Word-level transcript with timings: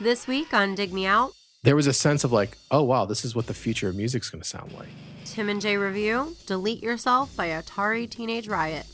This 0.00 0.28
week 0.28 0.54
on 0.54 0.76
Dig 0.76 0.92
Me 0.92 1.06
Out, 1.06 1.32
There 1.64 1.74
was 1.74 1.88
a 1.88 1.92
sense 1.92 2.22
of 2.22 2.30
like, 2.30 2.56
oh 2.70 2.84
wow, 2.84 3.04
this 3.04 3.24
is 3.24 3.34
what 3.34 3.48
the 3.48 3.52
future 3.52 3.88
of 3.88 3.96
music's 3.96 4.30
going 4.30 4.40
to 4.40 4.48
sound 4.48 4.70
like. 4.70 4.86
Tim 5.24 5.48
and 5.48 5.60
Jay 5.60 5.76
review 5.76 6.36
Delete 6.46 6.84
Yourself 6.84 7.34
by 7.34 7.48
Atari 7.48 8.08
Teenage 8.08 8.46
Riot. 8.46 8.86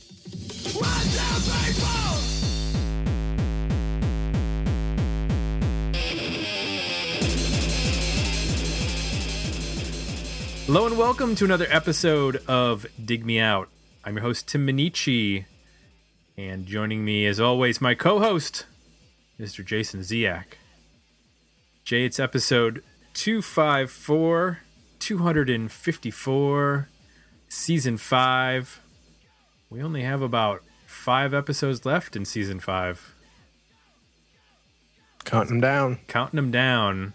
Hello 10.64 10.86
and 10.86 10.96
welcome 10.96 11.34
to 11.34 11.44
another 11.44 11.66
episode 11.68 12.42
of 12.48 12.86
Dig 13.04 13.26
Me 13.26 13.38
Out. 13.38 13.68
I'm 14.06 14.14
your 14.14 14.22
host 14.22 14.48
Tim 14.48 14.66
Minneci, 14.66 15.44
and 16.38 16.64
joining 16.64 17.04
me 17.04 17.26
as 17.26 17.38
always 17.38 17.82
my 17.82 17.94
co-host, 17.94 18.64
Mr. 19.38 19.62
Jason 19.62 20.00
Ziak. 20.00 20.44
Jay, 21.84 22.06
it's 22.06 22.18
episode 22.18 22.82
254, 23.12 24.60
254, 24.98 26.88
season 27.46 27.98
5. 27.98 28.80
We 29.68 29.82
only 29.82 30.00
have 30.00 30.22
about 30.22 30.62
5 30.86 31.34
episodes 31.34 31.84
left 31.84 32.16
in 32.16 32.24
season 32.24 32.58
5. 32.58 33.14
Counting 35.24 35.50
them 35.50 35.60
down. 35.60 35.98
Counting 36.08 36.36
them 36.36 36.50
down. 36.50 37.12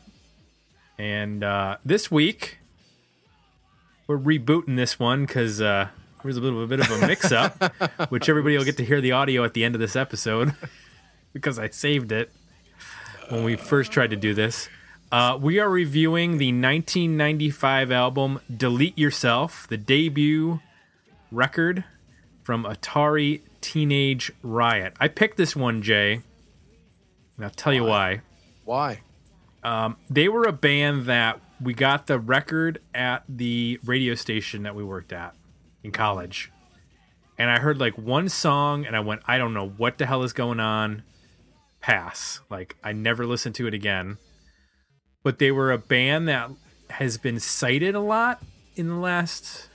And 0.99 1.43
uh, 1.43 1.77
this 1.83 2.11
week 2.11 2.59
we're 4.05 4.19
rebooting 4.19 4.75
this 4.75 4.99
one 4.99 5.25
because 5.25 5.59
uh, 5.59 5.87
there 6.21 6.29
was 6.29 6.37
a 6.37 6.41
little 6.41 6.67
bit 6.67 6.79
of 6.79 6.91
a 6.91 7.07
mix 7.07 7.31
up, 7.31 7.73
which 8.09 8.29
everybody 8.29 8.55
will 8.55 8.65
get 8.65 8.77
to 8.77 8.85
hear 8.85 9.01
the 9.01 9.13
audio 9.13 9.43
at 9.43 9.55
the 9.55 9.63
end 9.63 9.73
of 9.73 9.81
this 9.81 9.95
episode 9.95 10.53
because 11.33 11.57
I 11.57 11.69
saved 11.69 12.11
it 12.11 12.31
when 13.29 13.43
we 13.43 13.55
first 13.55 13.91
tried 13.91 14.09
to 14.09 14.15
do 14.15 14.33
this. 14.33 14.69
Uh, 15.11 15.37
we 15.41 15.59
are 15.59 15.69
reviewing 15.69 16.37
the 16.37 16.47
1995 16.47 17.91
album 17.91 18.39
Delete 18.55 18.97
Yourself, 18.97 19.67
the 19.67 19.77
debut 19.77 20.59
record 21.31 21.83
from 22.43 22.63
Atari 22.63 23.41
Teenage 23.61 24.31
Riot. 24.43 24.93
I 24.99 25.07
picked 25.07 25.37
this 25.37 25.55
one, 25.55 25.81
Jay, 25.81 26.21
and 27.37 27.45
I'll 27.45 27.49
tell 27.51 27.73
you 27.73 27.83
why 27.83 28.21
Why? 28.65 29.01
they 30.09 30.27
were 30.27 30.45
a 30.45 30.51
band 30.51 31.05
that 31.05 31.39
we 31.61 31.73
got 31.73 32.07
the 32.07 32.19
record 32.19 32.79
at 32.93 33.23
the 33.27 33.79
radio 33.83 34.15
station 34.15 34.63
that 34.63 34.75
we 34.75 34.83
worked 34.83 35.11
at 35.11 35.35
in 35.83 35.91
college. 35.91 36.51
And 37.37 37.49
I 37.49 37.59
heard 37.59 37.79
like 37.79 37.97
one 37.97 38.29
song 38.29 38.85
and 38.85 38.95
I 38.95 38.99
went, 38.99 39.21
I 39.25 39.37
don't 39.37 39.53
know 39.53 39.67
what 39.67 39.97
the 39.97 40.05
hell 40.05 40.23
is 40.23 40.33
going 40.33 40.59
on. 40.59 41.03
Pass. 41.81 42.41
Like 42.49 42.75
I 42.83 42.93
never 42.93 43.25
listened 43.25 43.55
to 43.55 43.67
it 43.67 43.73
again. 43.73 44.17
But 45.23 45.39
they 45.39 45.51
were 45.51 45.71
a 45.71 45.77
band 45.77 46.27
that 46.27 46.49
has 46.91 47.17
been 47.17 47.39
cited 47.39 47.93
a 47.95 47.99
lot 47.99 48.41
in 48.75 48.87
the 48.87 48.95
last 48.95 49.69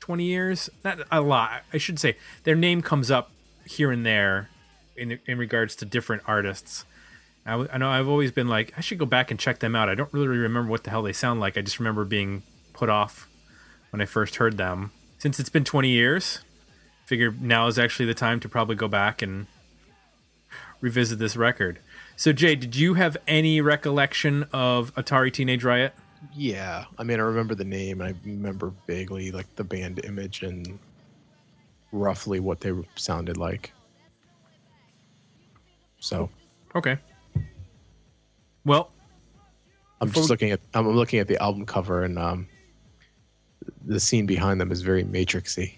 20 0.00 0.24
years. 0.24 0.70
Not 0.84 1.00
a 1.10 1.20
lot. 1.20 1.62
I 1.72 1.78
should 1.78 1.98
say 1.98 2.16
their 2.44 2.56
name 2.56 2.82
comes 2.82 3.10
up 3.10 3.30
here 3.66 3.90
and 3.90 4.04
there 4.04 4.48
in 4.96 5.18
in 5.26 5.38
regards 5.38 5.76
to 5.76 5.84
different 5.84 6.22
artists. 6.26 6.84
I, 7.46 7.52
w- 7.52 7.70
I 7.72 7.78
know 7.78 7.88
I've 7.88 8.08
always 8.08 8.30
been 8.30 8.48
like, 8.48 8.74
I 8.76 8.80
should 8.80 8.98
go 8.98 9.06
back 9.06 9.30
and 9.30 9.40
check 9.40 9.60
them 9.60 9.74
out. 9.74 9.88
I 9.88 9.94
don't 9.94 10.12
really 10.12 10.26
remember 10.26 10.70
what 10.70 10.84
the 10.84 10.90
hell 10.90 11.02
they 11.02 11.14
sound 11.14 11.40
like. 11.40 11.56
I 11.56 11.62
just 11.62 11.78
remember 11.78 12.04
being 12.04 12.42
put 12.74 12.90
off 12.90 13.28
when 13.90 14.02
I 14.02 14.04
first 14.04 14.36
heard 14.36 14.58
them. 14.58 14.92
Since 15.18 15.40
it's 15.40 15.48
been 15.48 15.64
20 15.64 15.88
years, 15.88 16.40
figure 17.06 17.34
now 17.40 17.66
is 17.66 17.78
actually 17.78 18.06
the 18.06 18.14
time 18.14 18.38
to 18.40 18.48
probably 18.48 18.76
go 18.76 18.86
back 18.86 19.22
and 19.22 19.46
revisit 20.80 21.18
this 21.18 21.36
record. 21.36 21.78
So, 22.16 22.32
Jay, 22.32 22.54
did 22.54 22.74
you 22.76 22.94
have 22.94 23.16
any 23.26 23.60
recollection 23.60 24.44
of 24.52 24.94
Atari 24.94 25.32
Teenage 25.32 25.64
Riot? 25.64 25.94
Yeah. 26.34 26.84
I 26.98 27.04
mean, 27.04 27.20
I 27.20 27.22
remember 27.22 27.54
the 27.54 27.64
name. 27.64 28.00
I 28.02 28.14
remember 28.24 28.72
vaguely 28.86 29.30
like 29.30 29.46
the 29.56 29.64
band 29.64 30.04
image 30.04 30.42
and 30.42 30.78
roughly 31.92 32.40
what 32.40 32.60
they 32.60 32.72
sounded 32.96 33.36
like. 33.36 33.72
So 36.00 36.30
Okay. 36.74 36.98
Well, 38.64 38.90
I'm 40.00 40.10
just 40.12 40.28
looking 40.30 40.50
at 40.50 40.60
I'm 40.74 40.88
looking 40.88 41.18
at 41.18 41.28
the 41.28 41.40
album 41.42 41.66
cover 41.66 42.04
and 42.04 42.18
um, 42.18 42.46
the 43.84 43.98
scene 43.98 44.26
behind 44.26 44.60
them 44.60 44.70
is 44.70 44.82
very 44.82 45.02
matrixy. 45.04 45.74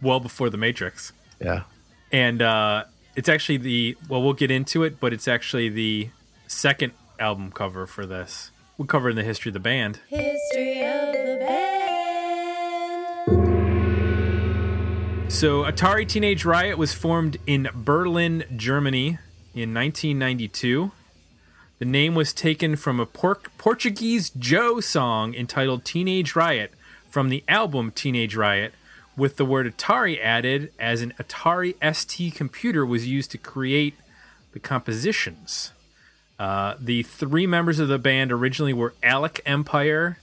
well 0.00 0.20
before 0.20 0.50
The 0.50 0.56
Matrix. 0.56 1.12
Yeah. 1.40 1.64
and 2.12 2.40
uh, 2.40 2.84
it's 3.16 3.28
actually 3.28 3.56
the 3.56 3.96
well 4.08 4.22
we'll 4.22 4.32
get 4.34 4.50
into 4.50 4.84
it 4.84 5.00
but 5.00 5.12
it's 5.12 5.26
actually 5.26 5.68
the 5.68 6.10
second 6.46 6.92
album 7.18 7.50
cover 7.50 7.86
for 7.86 8.06
this. 8.06 8.50
We're 8.78 8.86
covering 8.86 9.16
the 9.16 9.24
history 9.24 9.48
of 9.48 9.54
the 9.54 9.60
band. 9.60 10.00
History 10.08 10.84
of 10.84 11.12
the 11.12 11.36
band. 11.40 11.62
so 15.28 15.64
atari 15.64 16.06
teenage 16.08 16.44
riot 16.44 16.78
was 16.78 16.94
formed 16.94 17.36
in 17.46 17.68
berlin 17.74 18.44
germany 18.54 19.18
in 19.54 19.74
1992 19.74 20.92
the 21.80 21.84
name 21.84 22.14
was 22.14 22.32
taken 22.32 22.76
from 22.76 23.00
a 23.00 23.04
por- 23.04 23.40
portuguese 23.58 24.30
joe 24.30 24.78
song 24.80 25.34
entitled 25.34 25.84
teenage 25.84 26.36
riot 26.36 26.72
from 27.10 27.28
the 27.28 27.42
album 27.48 27.90
teenage 27.90 28.36
riot 28.36 28.72
with 29.16 29.36
the 29.36 29.44
word 29.44 29.66
atari 29.76 30.20
added 30.22 30.72
as 30.78 31.00
an 31.02 31.12
atari 31.20 31.74
st 31.94 32.34
computer 32.34 32.84
was 32.84 33.06
used 33.08 33.30
to 33.30 33.38
create 33.38 33.94
the 34.52 34.60
compositions 34.60 35.72
Uh, 36.38 36.74
the 36.78 37.02
three 37.02 37.46
members 37.46 37.78
of 37.78 37.88
the 37.88 37.98
band 37.98 38.30
originally 38.30 38.74
were 38.74 38.92
Alec 39.02 39.40
Empire, 39.46 40.18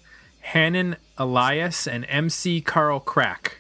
Hanin 0.53 0.95
Elias, 1.17 1.87
and 1.87 2.05
MC 2.07 2.61
Carl 2.61 2.99
Crack. 2.99 3.57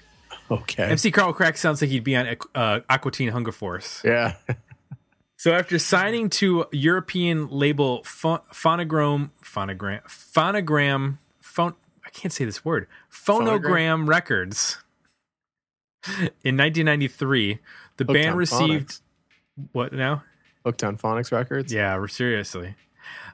Okay. 0.51 0.83
MC 0.83 1.09
Carl 1.09 1.33
Crack 1.33 1.57
sounds 1.57 1.81
like 1.81 1.89
he'd 1.89 2.03
be 2.03 2.15
on 2.15 2.35
uh, 2.53 2.81
Aqua 2.87 3.09
Teen 3.11 3.29
Hunger 3.29 3.51
Force. 3.51 4.01
yeah. 4.05 4.35
So 5.35 5.51
after 5.51 5.79
signing 5.79 6.29
to 6.41 6.65
European 6.71 7.49
label 7.49 8.03
Pho- 8.03 8.43
Phonogram, 8.53 9.31
Phonogram, 9.43 10.03
Phonogram, 10.07 11.17
phon- 11.41 11.73
I 12.05 12.09
can't 12.11 12.31
say 12.31 12.45
this 12.45 12.63
word, 12.63 12.85
Phonogram 13.11 14.07
Records. 14.07 14.77
In 16.43 16.57
1993, 16.57 17.59
the 17.97 18.03
Hooked 18.03 18.13
band 18.13 18.37
received 18.37 18.89
Phonics. 18.89 19.01
what 19.71 19.93
now? 19.93 20.23
Hooked 20.65 20.83
on 20.83 20.97
Phonics 20.97 21.31
Records. 21.31 21.71
Yeah, 21.71 22.05
seriously. 22.07 22.75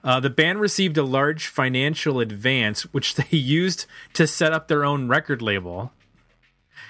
Uh, 0.04 0.20
the 0.20 0.30
band 0.30 0.60
received 0.60 0.98
a 0.98 1.04
large 1.04 1.48
financial 1.48 2.20
advance, 2.20 2.84
which 2.94 3.16
they 3.16 3.28
used 3.38 3.86
to 4.14 4.26
set 4.28 4.54
up 4.54 4.68
their 4.68 4.84
own 4.86 5.08
record 5.08 5.42
label 5.42 5.92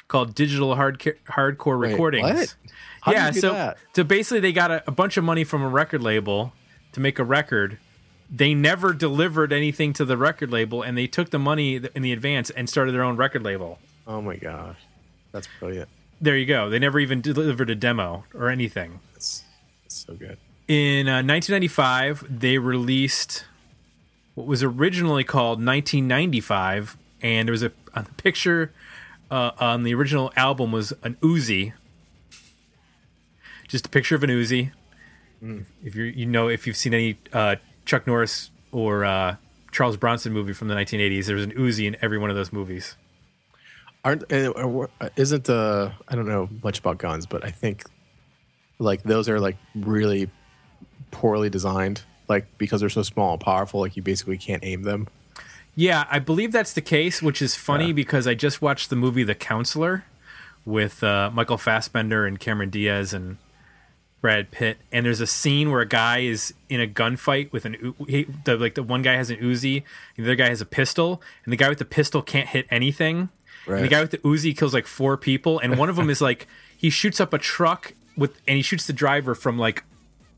called 0.07 0.35
Digital 0.35 0.75
Hard- 0.75 0.99
Hardcore 0.99 1.79
Wait, 1.79 1.91
Recordings. 1.91 2.23
what? 2.23 2.55
How 3.01 3.11
did 3.11 3.17
yeah, 3.17 3.31
so 3.31 3.53
that? 3.53 3.77
so 3.93 4.03
basically, 4.03 4.39
they 4.41 4.51
got 4.51 4.71
a, 4.71 4.83
a 4.87 4.91
bunch 4.91 5.17
of 5.17 5.23
money 5.23 5.43
from 5.43 5.61
a 5.61 5.69
record 5.69 6.03
label 6.03 6.53
to 6.91 6.99
make 6.99 7.17
a 7.19 7.23
record. 7.23 7.77
They 8.29 8.53
never 8.53 8.93
delivered 8.93 9.53
anything 9.53 9.93
to 9.93 10.05
the 10.05 10.17
record 10.17 10.51
label, 10.51 10.81
and 10.81 10.97
they 10.97 11.07
took 11.07 11.29
the 11.29 11.39
money 11.39 11.79
in 11.95 12.01
the 12.01 12.11
advance 12.11 12.49
and 12.49 12.69
started 12.69 12.91
their 12.91 13.03
own 13.03 13.15
record 13.15 13.43
label. 13.43 13.79
Oh 14.05 14.21
my 14.21 14.35
gosh. 14.35 14.77
That's 15.31 15.47
brilliant. 15.59 15.89
There 16.21 16.35
you 16.35 16.45
go. 16.45 16.69
They 16.69 16.79
never 16.79 16.99
even 16.99 17.21
delivered 17.21 17.69
a 17.69 17.75
demo 17.75 18.25
or 18.33 18.49
anything. 18.49 18.99
That's, 19.13 19.43
that's 19.83 20.05
so 20.05 20.13
good. 20.13 20.37
In 20.67 21.07
uh, 21.07 21.23
1995, 21.23 22.25
they 22.29 22.57
released 22.57 23.45
what 24.35 24.47
was 24.47 24.61
originally 24.63 25.23
called 25.23 25.63
1995, 25.63 26.97
and 27.21 27.47
there 27.47 27.51
was 27.51 27.63
a, 27.63 27.71
a 27.93 28.03
picture 28.03 28.71
uh, 29.31 29.51
on 29.59 29.83
the 29.83 29.93
original 29.93 30.31
album 30.35 30.71
was 30.71 30.93
an 31.03 31.15
Uzi, 31.15 31.73
just 33.67 33.85
a 33.85 33.89
picture 33.89 34.15
of 34.15 34.23
an 34.23 34.29
Uzi. 34.29 34.71
If 35.83 35.95
you 35.95 36.03
you 36.03 36.25
know 36.25 36.49
if 36.49 36.67
you've 36.67 36.75
seen 36.75 36.93
any 36.93 37.17
uh, 37.31 37.55
Chuck 37.85 38.05
Norris 38.05 38.51
or 38.71 39.05
uh, 39.05 39.37
Charles 39.71 39.95
Bronson 39.97 40.33
movie 40.33 40.53
from 40.53 40.67
the 40.67 40.75
1980s, 40.75 41.25
there 41.25 41.35
was 41.35 41.45
an 41.45 41.53
Uzi 41.53 41.87
in 41.87 41.95
every 42.01 42.17
one 42.17 42.29
of 42.29 42.35
those 42.35 42.51
movies. 42.51 42.95
Aren't 44.03 44.31
uh, 44.31 44.51
uh, 44.51 45.09
isn't 45.15 45.43
the 45.43 45.91
I 46.07 46.15
don't 46.15 46.27
know 46.27 46.49
much 46.63 46.79
about 46.79 46.97
guns, 46.97 47.25
but 47.25 47.43
I 47.43 47.51
think 47.51 47.83
like 48.79 49.03
those 49.03 49.27
are 49.27 49.39
like 49.39 49.57
really 49.75 50.29
poorly 51.11 51.49
designed. 51.49 52.03
Like 52.27 52.45
because 52.57 52.79
they're 52.79 52.89
so 52.89 53.03
small 53.03 53.33
and 53.33 53.41
powerful, 53.41 53.81
like 53.81 53.97
you 53.97 54.03
basically 54.03 54.37
can't 54.37 54.63
aim 54.63 54.83
them. 54.83 55.07
Yeah, 55.75 56.05
I 56.11 56.19
believe 56.19 56.51
that's 56.51 56.73
the 56.73 56.81
case, 56.81 57.21
which 57.21 57.41
is 57.41 57.55
funny 57.55 57.93
because 57.93 58.27
I 58.27 58.33
just 58.33 58.61
watched 58.61 58.89
the 58.89 58.95
movie 58.95 59.23
The 59.23 59.35
Counselor 59.35 60.03
with 60.65 61.03
uh, 61.03 61.31
Michael 61.33 61.57
Fassbender 61.57 62.25
and 62.25 62.39
Cameron 62.39 62.69
Diaz 62.69 63.13
and 63.13 63.37
Brad 64.21 64.51
Pitt, 64.51 64.77
and 64.91 65.05
there's 65.05 65.21
a 65.21 65.27
scene 65.27 65.71
where 65.71 65.79
a 65.79 65.87
guy 65.87 66.19
is 66.19 66.53
in 66.67 66.81
a 66.81 66.87
gunfight 66.87 67.53
with 67.53 67.63
an 67.63 67.95
he, 68.07 68.25
the, 68.43 68.57
like 68.57 68.75
the 68.75 68.83
one 68.83 69.01
guy 69.01 69.13
has 69.13 69.29
an 69.29 69.37
Uzi, 69.37 69.83
and 70.17 70.25
the 70.25 70.29
other 70.31 70.35
guy 70.35 70.49
has 70.49 70.59
a 70.59 70.65
pistol, 70.65 71.21
and 71.45 71.53
the 71.53 71.57
guy 71.57 71.69
with 71.69 71.79
the 71.79 71.85
pistol 71.85 72.21
can't 72.21 72.49
hit 72.49 72.67
anything. 72.69 73.29
And 73.77 73.85
the 73.85 73.89
guy 73.89 74.01
with 74.01 74.11
the 74.11 74.17
Uzi 74.19 74.57
kills 74.57 74.73
like 74.73 74.87
four 74.87 75.17
people, 75.17 75.59
and 75.59 75.77
one 75.77 75.89
of 75.89 75.95
them 75.95 76.09
is 76.09 76.21
like 76.21 76.47
he 76.75 76.89
shoots 76.89 77.19
up 77.19 77.33
a 77.33 77.37
truck 77.37 77.93
with, 78.17 78.39
and 78.47 78.55
he 78.57 78.61
shoots 78.61 78.87
the 78.87 78.93
driver 78.93 79.35
from 79.35 79.57
like 79.57 79.83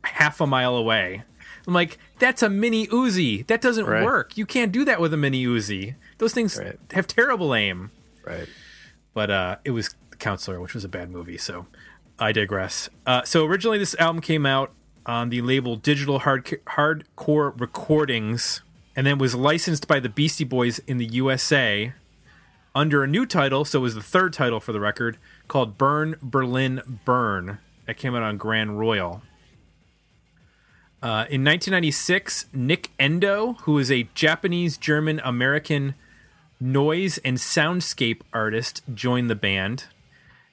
half 0.04 0.42
a 0.42 0.48
mile 0.48 0.76
away. 0.76 1.24
I'm 1.68 1.74
like, 1.74 1.98
that's 2.20 2.42
a 2.42 2.50
mini 2.50 2.88
Uzi. 2.88 3.46
That 3.48 3.62
doesn't 3.62 3.86
Right. 3.86 4.04
work. 4.04 4.36
You 4.36 4.46
can't 4.48 4.72
do 4.72 4.84
that 4.86 5.00
with 5.00 5.14
a 5.14 5.18
mini 5.18 5.46
Uzi. 5.46 5.94
Those 6.18 6.34
things 6.34 6.58
Right. 6.58 6.80
have 6.94 7.06
terrible 7.08 7.54
aim. 7.54 7.92
Right. 8.26 8.48
But 9.14 9.30
uh, 9.30 9.56
it 9.64 9.72
was 9.72 9.96
Counselor, 10.18 10.60
which 10.60 10.74
was 10.74 10.84
a 10.84 10.90
bad 10.90 11.10
movie. 11.12 11.38
So 11.38 11.68
I 12.20 12.32
digress. 12.32 12.90
Uh, 13.06 13.24
so 13.24 13.46
originally, 13.46 13.78
this 13.78 13.96
album 14.00 14.22
came 14.22 14.46
out 14.46 14.72
on 15.06 15.30
the 15.30 15.42
label 15.42 15.76
Digital 15.76 16.20
Hard- 16.20 16.46
Hardcore 16.46 17.60
Recordings, 17.60 18.62
and 18.96 19.06
then 19.08 19.18
was 19.18 19.34
licensed 19.36 19.88
by 19.88 20.00
the 20.00 20.10
Beastie 20.10 20.44
Boys 20.44 20.80
in 20.80 20.98
the 20.98 21.06
USA 21.06 21.94
under 22.74 23.04
a 23.04 23.08
new 23.08 23.26
title. 23.26 23.66
So 23.66 23.80
it 23.80 23.84
was 23.84 23.96
the 23.96 24.02
third 24.02 24.34
title 24.34 24.60
for 24.60 24.72
the 24.72 24.80
record 24.80 25.18
called 25.48 25.78
Burn 25.78 26.16
Berlin 26.22 26.82
Burn. 27.06 27.60
That 27.86 27.98
came 27.98 28.16
out 28.16 28.24
on 28.24 28.38
Grand 28.38 28.80
Royal. 28.80 29.22
Uh, 31.04 31.26
in 31.30 31.44
1996, 31.44 32.46
Nic 32.54 32.92
Endo, 33.00 33.54
who 33.62 33.80
is 33.80 33.92
a 33.92 34.08
Japanese 34.14 34.78
German 34.78 35.20
American 35.24 35.96
noise 36.60 37.18
and 37.20 37.38
soundscape 37.38 38.22
artist, 38.32 38.84
joined 38.94 39.28
the 39.28 39.36
band 39.36 39.86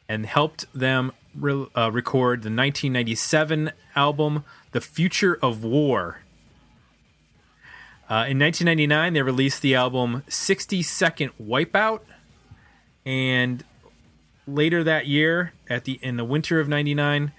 and 0.09 0.25
helped 0.25 0.65
them 0.73 1.13
re- 1.35 1.67
uh, 1.77 1.91
record 1.93 2.41
the 2.43 2.49
1997 2.49 3.73
album 3.95 4.43
The 4.73 4.81
Future 4.81 5.39
of 5.43 5.63
War. 5.63 6.23
Uh, 8.11 8.25
in 8.27 8.39
1999, 8.39 9.13
they 9.13 9.23
released 9.23 9.61
the 9.61 9.75
album 9.75 10.23
60 10.29 10.83
Second 10.83 11.33
Wipeout, 11.39 12.01
and 13.05 13.65
later 14.47 14.83
that 14.83 15.07
year, 15.07 15.53
at 15.69 15.85
the 15.85 15.99
in 16.03 16.17
the 16.17 16.25
winter 16.25 16.59
of 16.59 16.69
'99, 16.69 17.33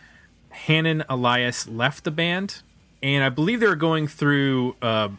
Hanin 0.67 1.03
Elias 1.09 1.67
left 1.67 2.03
the 2.03 2.11
band, 2.11 2.61
and 3.01 3.23
I 3.23 3.29
believe 3.29 3.59
they 3.59 3.67
were 3.67 3.75
going 3.75 4.07
through 4.07 4.75
uh, 4.81 5.09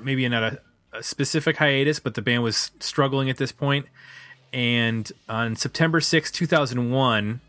maybe 0.00 0.26
not 0.28 0.42
a, 0.42 0.58
a 0.94 1.02
specific 1.02 1.56
hiatus, 1.56 2.00
but 2.00 2.14
the 2.14 2.22
band 2.22 2.42
was 2.42 2.70
struggling 2.80 3.28
at 3.28 3.36
this 3.36 3.52
point. 3.52 3.86
And 4.52 5.10
on 5.28 5.56
September 5.56 6.00
6, 6.00 6.30
2001, 6.30 7.40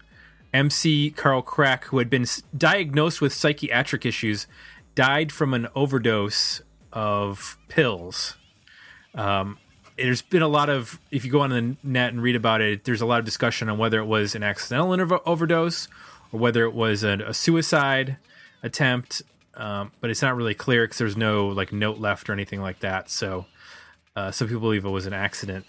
MC 0.54 1.12
Carl 1.12 1.42
Crack, 1.42 1.86
who 1.86 2.00
had 2.00 2.10
been 2.10 2.26
diagnosed 2.58 3.22
with 3.22 3.32
psychiatric 3.32 4.06
issues, 4.06 4.48
died 4.96 5.32
from 5.32 5.54
an 5.54 5.68
overdose 5.76 6.62
of 6.96 7.60
pills. 7.68 8.36
Um, 9.14 9.60
there's 9.96 10.24
been 10.24 10.42
a 10.42 10.48
lot 10.48 10.70
of, 10.70 11.00
if 11.12 11.24
you 11.24 11.32
go 11.32 11.42
on 11.42 11.52
the 11.52 11.76
net 11.84 12.12
and 12.12 12.22
read 12.22 12.36
about 12.36 12.62
it, 12.62 12.84
there's 12.86 13.02
a 13.02 13.06
lot 13.06 13.20
of 13.20 13.26
discussion 13.26 13.70
on 13.70 13.78
whether 13.78 14.00
it 14.00 14.06
was 14.06 14.34
an 14.34 14.42
accidental 14.42 14.92
inter- 14.92 15.20
overdose 15.26 15.88
or 16.32 16.40
whether 16.40 16.64
it 16.64 16.74
was 16.74 17.04
a, 17.04 17.20
a 17.20 17.34
suicide 17.34 18.18
attempt. 18.64 19.22
Um, 19.54 19.92
but 20.02 20.10
it's 20.10 20.22
not 20.24 20.36
really 20.36 20.56
clear 20.56 20.86
because 20.86 20.98
there's 20.98 21.16
no 21.16 21.48
like 21.48 21.72
note 21.72 22.00
left 22.00 22.30
or 22.30 22.34
anything 22.34 22.62
like 22.62 22.80
that. 22.80 23.10
So 23.10 23.46
uh, 24.16 24.32
some 24.32 24.48
people 24.48 24.62
believe 24.62 24.84
it 24.84 24.90
was 24.90 25.06
an 25.06 25.14
accident 25.14 25.66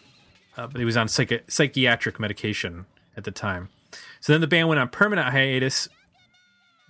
uh, 0.56 0.66
but 0.66 0.78
he 0.78 0.84
was 0.84 0.96
on 0.96 1.06
psychi- 1.06 1.48
psychiatric 1.50 2.18
medication 2.18 2.86
at 3.16 3.24
the 3.24 3.30
time. 3.30 3.68
So 4.20 4.32
then 4.32 4.40
the 4.40 4.46
band 4.46 4.68
went 4.68 4.80
on 4.80 4.88
permanent 4.88 5.28
hiatus, 5.28 5.88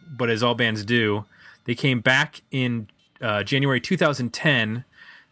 but 0.09 0.31
as 0.31 0.43
all 0.43 0.55
bands 0.55 0.85
do, 0.85 1.25
they 1.65 1.75
came 1.75 2.00
back 2.00 2.43
in 2.50 2.89
uh, 3.21 3.43
January 3.43 3.81
2010 3.81 4.85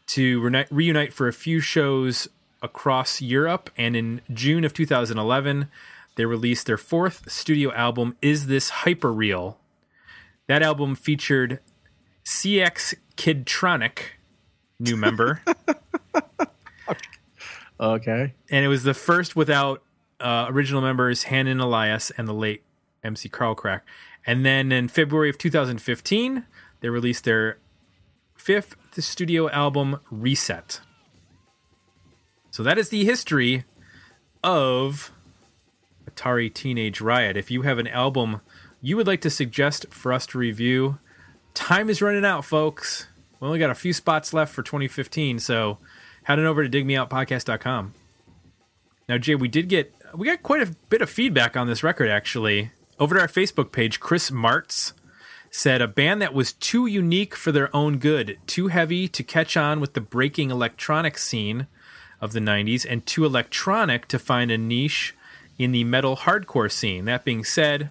to 0.07 0.41
reuni- 0.41 0.67
reunite 0.71 1.13
for 1.13 1.29
a 1.29 1.33
few 1.33 1.61
shows 1.61 2.29
across 2.63 3.21
Europe. 3.21 3.71
And 3.77 3.97
in 3.97 4.21
June 4.33 4.65
of 4.65 4.73
2011, 4.73 5.69
they 6.17 6.27
released 6.27 6.67
their 6.67 6.77
fourth 6.77 7.31
studio 7.31 7.73
album, 7.73 8.17
Is 8.23 8.47
This 8.47 8.71
Hyperreal? 8.71 9.57
That 10.47 10.63
album 10.63 10.95
featured 10.95 11.61
CX 12.25 12.95
Kidtronic, 13.17 13.99
new 14.79 14.97
member. 14.97 15.43
Okay. 17.81 18.33
and 18.51 18.65
it 18.65 18.69
was 18.69 18.85
the 18.85 18.95
first 18.95 19.35
without 19.35 19.83
uh, 20.21 20.47
original 20.49 20.81
members 20.81 21.25
Hanin 21.25 21.61
Elias 21.61 22.13
and 22.17 22.29
the 22.29 22.33
late 22.33 22.63
MC 23.03 23.29
Carl 23.29 23.55
Crack. 23.55 23.85
And 24.25 24.47
then 24.47 24.73
in 24.73 24.89
February 24.89 25.29
of 25.29 25.37
2015, 25.39 26.47
they 26.81 26.89
released 26.89 27.25
their 27.25 27.59
fifth 28.45 28.77
studio 29.03 29.49
album, 29.49 29.99
Reset. 30.11 30.81
So 32.51 32.63
that 32.63 32.77
is 32.77 32.91
the 32.91 33.07
history 33.07 33.65
of 34.43 35.11
Atari 36.05 36.53
Teenage 36.53 37.01
Riot. 37.01 37.39
If 37.39 37.51
you 37.51 37.63
have 37.63 37.79
an 37.79 37.87
album 37.87 38.43
you 38.83 38.99
would 38.99 39.07
like 39.07 39.23
to 39.23 39.31
suggest 39.31 39.87
for 39.89 40.13
us 40.13 40.27
to 40.27 40.37
review, 40.37 40.99
time 41.55 41.89
is 41.89 42.03
running 42.03 42.27
out, 42.27 42.45
folks. 42.45 43.09
We 43.41 43.47
only 43.47 43.59
got 43.59 43.71
a 43.71 43.75
few 43.75 43.95
spots 43.95 44.35
left 44.35 44.53
for 44.53 44.63
2015, 44.63 45.39
so 45.39 45.79
head 46.25 46.39
on 46.39 46.45
over 46.45 46.69
to 46.69 46.69
digmeoutpodcast.com. 46.69 47.95
Now, 49.09 49.17
Jay, 49.17 49.37
we 49.37 49.49
did 49.49 49.71
get 49.71 49.95
we 50.15 50.27
got 50.27 50.43
quite 50.43 50.61
a 50.61 50.77
bit 50.91 51.01
of 51.01 51.09
feedback 51.09 51.57
on 51.57 51.67
this 51.67 51.83
record 51.83 52.11
actually. 52.11 52.73
Over 52.99 53.15
to 53.15 53.23
our 53.23 53.27
Facebook 53.27 53.73
page, 53.73 54.01
Chris 54.01 54.31
Martz 54.31 54.93
said 55.57 55.81
a 55.81 55.87
band 55.87 56.21
that 56.21 56.35
was 56.35 56.53
too 56.53 56.85
unique 56.85 57.37
for 57.37 57.53
their 57.53 57.75
own 57.75 57.99
good, 57.99 58.37
too 58.45 58.67
heavy 58.67 59.07
to 59.07 59.23
catch 59.23 59.57
on 59.57 59.79
with 59.79 59.93
the 59.93 60.01
breaking 60.01 60.51
electronic 60.51 61.17
scene 61.17 61.69
of 62.21 62.33
the 62.33 62.41
90s, 62.41 62.85
and 62.89 63.07
too 63.07 63.25
electronic 63.25 64.09
to 64.09 64.19
find 64.19 64.51
a 64.51 64.59
niche 64.59 65.15
in 65.57 65.71
the 65.71 65.85
metal 65.85 66.17
hardcore 66.17 66.71
scene. 66.71 67.05
That 67.05 67.25
being 67.25 67.45
said, 67.45 67.91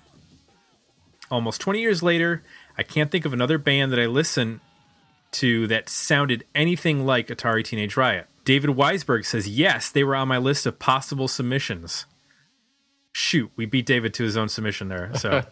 almost 1.31 1.62
20 1.62 1.80
years 1.80 2.04
later, 2.04 2.44
I 2.77 2.83
can't 2.83 3.10
think 3.10 3.24
of 3.24 3.31
another 3.31 3.57
band 3.57 3.94
that 3.94 4.00
I 4.00 4.07
listen 4.07 4.59
to 5.31 5.66
that 5.68 5.88
sounded 5.88 6.44
anything 6.54 7.06
like 7.06 7.30
Atari 7.30 7.63
Teenage 7.63 7.95
Riot. 7.95 8.27
David 8.44 8.71
Weisberg 8.71 9.25
says, 9.25 9.48
yes, 9.48 9.89
they 9.89 10.04
were 10.04 10.18
on 10.18 10.27
my 10.27 10.38
list 10.38 10.66
of 10.66 10.80
possible 10.80 11.30
submissions. 11.30 12.07
Shoot, 13.13 13.51
we 13.56 13.65
beat 13.65 13.86
David 13.86 14.13
to 14.15 14.24
his 14.24 14.36
own 14.36 14.50
submission 14.50 14.88
there. 14.89 15.12
So 15.15 15.44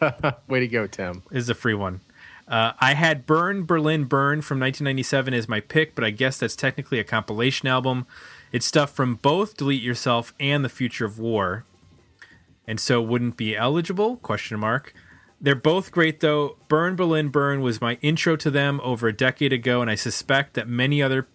Way 0.48 0.62
to 0.62 0.68
go, 0.68 0.88
Tim. 0.88 1.24
this 1.30 1.44
is 1.44 1.50
a 1.50 1.56
free 1.56 1.76
one. 1.76 2.02
Uh, 2.48 2.74
I 2.80 2.96
had 2.96 3.26
Burn 3.26 3.66
Berlin 3.66 4.06
Burn 4.06 4.42
from 4.42 4.60
1997 4.60 5.34
as 5.34 5.48
my 5.48 5.60
pick, 5.62 5.96
but 5.96 6.04
I 6.04 6.10
guess 6.10 6.38
that's 6.40 6.56
technically 6.56 7.00
a 7.00 7.04
compilation 7.04 7.68
album. 7.68 8.08
It's 8.52 8.66
stuff 8.66 8.92
from 8.92 9.16
both 9.16 9.56
Delete 9.56 9.82
Yourself 9.82 10.34
and 10.40 10.66
The 10.66 10.70
Future 10.70 11.06
of 11.06 11.18
War, 11.20 11.64
and 12.68 12.80
so 12.80 13.02
wouldn't 13.02 13.38
be 13.38 13.56
eligible? 13.56 14.18
Question 14.18 14.60
mark. 14.60 14.94
They're 15.40 15.56
both 15.56 15.92
great 15.92 16.20
though. 16.20 16.58
Burn 16.68 16.96
Berlin 16.96 17.30
Burn 17.30 17.62
was 17.62 17.80
my 17.80 17.98
intro 18.02 18.36
to 18.38 18.52
them 18.52 18.82
over 18.84 19.08
a 19.08 19.14
decade 19.14 19.54
ago, 19.54 19.82
and 19.82 19.90
I 19.90 19.96
suspect 19.96 20.56
that 20.56 20.68
many 20.68 21.02
other 21.02 21.28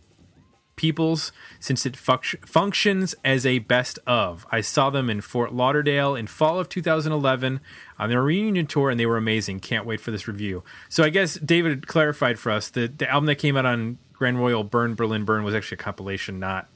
people's 0.77 1.33
since 1.59 1.85
it 1.85 1.95
func- 1.95 2.47
functions 2.47 3.15
as 3.25 3.45
a 3.45 3.59
best 3.61 3.99
of. 4.07 4.47
I 4.53 4.61
saw 4.61 4.91
them 4.91 5.11
in 5.11 5.21
Fort 5.21 5.53
Lauderdale 5.53 6.15
in 6.15 6.27
fall 6.27 6.61
of 6.61 6.69
2011 6.69 7.61
on 7.99 8.09
their 8.09 8.23
reunion 8.23 8.67
tour, 8.67 8.91
and 8.91 9.01
they 9.01 9.07
were 9.07 9.17
amazing. 9.17 9.61
Can't 9.61 9.87
wait 9.87 10.01
for 10.01 10.11
this 10.11 10.29
review. 10.29 10.63
So 10.89 11.03
I 11.03 11.09
guess 11.09 11.35
David 11.35 11.87
clarified 11.87 12.39
for 12.39 12.53
us 12.53 12.69
that 12.71 12.99
the 12.99 13.11
album 13.11 13.27
that 13.27 13.37
came 13.37 13.57
out 13.57 13.67
on 13.67 13.99
Grand 14.13 14.39
Royal 14.39 14.65
Burn 14.65 14.95
Berlin 14.95 15.25
Burn 15.25 15.45
was 15.45 15.55
actually 15.55 15.77
a 15.77 15.79
compilation, 15.79 16.39
not 16.39 16.69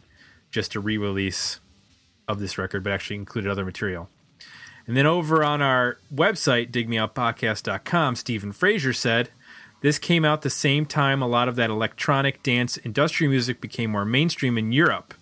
just 0.51 0.75
a 0.75 0.81
re-release 0.81 1.61
of 2.27 2.41
this 2.41 2.59
record, 2.59 2.83
but 2.83 2.93
actually 2.93 3.17
included 3.17 3.51
other 3.51 3.65
material. 3.65 4.09
And 4.87 4.97
then 4.97 5.07
over 5.07 5.45
on 5.45 5.63
our 5.63 5.99
website, 6.13 6.71
digmeoutpodcast.com, 6.71 8.17
Stephen 8.17 8.53
Fraser 8.53 8.93
said, 8.93 9.31
This 9.81 9.99
came 9.99 10.25
out 10.25 10.43
the 10.43 10.51
same 10.51 10.85
time 10.85 11.23
a 11.23 11.27
lot 11.27 11.49
of 11.49 11.57
that 11.57 11.71
electronic 11.71 12.43
dance 12.43 12.77
industrial 12.77 13.31
music 13.31 13.61
became 13.61 13.91
more 13.91 14.05
mainstream 14.05 14.59
in 14.59 14.73
Europe. 14.73 15.15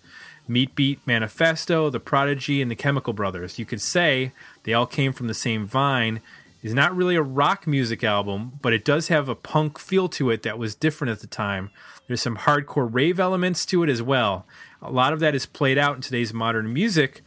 Meat 0.49 0.75
Beat 0.75 0.99
Manifesto, 1.05 1.89
The 1.89 1.99
Prodigy, 1.99 2.61
and 2.61 2.69
the 2.69 2.75
Chemical 2.75 3.13
Brothers. 3.13 3.59
You 3.59 3.65
could 3.65 3.79
say 3.79 4.33
they 4.63 4.73
all 4.73 4.87
came 4.87 5.13
from 5.13 5.27
the 5.27 5.33
same 5.33 5.65
vine. 5.65 6.21
It's 6.61 6.73
not 6.73 6.95
really 6.95 7.15
a 7.15 7.21
rock 7.21 7.67
music 7.67 8.03
album, 8.03 8.59
but 8.61 8.73
it 8.73 8.83
does 8.83 9.07
have 9.07 9.29
a 9.29 9.35
punk 9.35 9.79
feel 9.79 10.09
to 10.09 10.29
it 10.31 10.43
that 10.43 10.57
was 10.57 10.75
different 10.75 11.11
at 11.11 11.19
the 11.21 11.27
time. 11.27 11.69
There's 12.07 12.21
some 12.21 12.37
hardcore 12.37 12.91
rave 12.91 13.19
elements 13.19 13.65
to 13.67 13.83
it 13.83 13.89
as 13.89 14.01
well. 14.01 14.45
A 14.81 14.91
lot 14.91 15.13
of 15.13 15.19
that 15.21 15.35
is 15.35 15.45
played 15.45 15.77
out 15.77 15.95
in 15.95 16.01
today's 16.01 16.33
modern 16.33 16.73
music, 16.73 17.21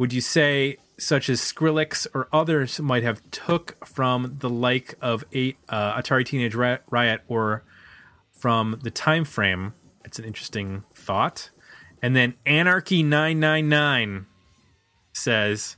would 0.00 0.14
you 0.14 0.20
say 0.22 0.78
such 0.98 1.28
as 1.28 1.42
Skrillex 1.42 2.06
or 2.14 2.26
others 2.32 2.80
might 2.80 3.02
have 3.02 3.20
took 3.30 3.86
from 3.86 4.36
the 4.38 4.48
like 4.48 4.94
of 5.02 5.24
uh, 5.24 6.00
Atari 6.00 6.24
Teenage 6.24 6.54
Riot 6.54 7.20
or 7.28 7.62
from 8.32 8.80
the 8.82 8.90
time 8.90 9.26
frame? 9.26 9.74
It's 10.02 10.18
an 10.18 10.24
interesting 10.24 10.84
thought. 10.94 11.50
And 12.00 12.16
then 12.16 12.32
Anarchy 12.46 13.02
999 13.02 14.24
says, 15.12 15.76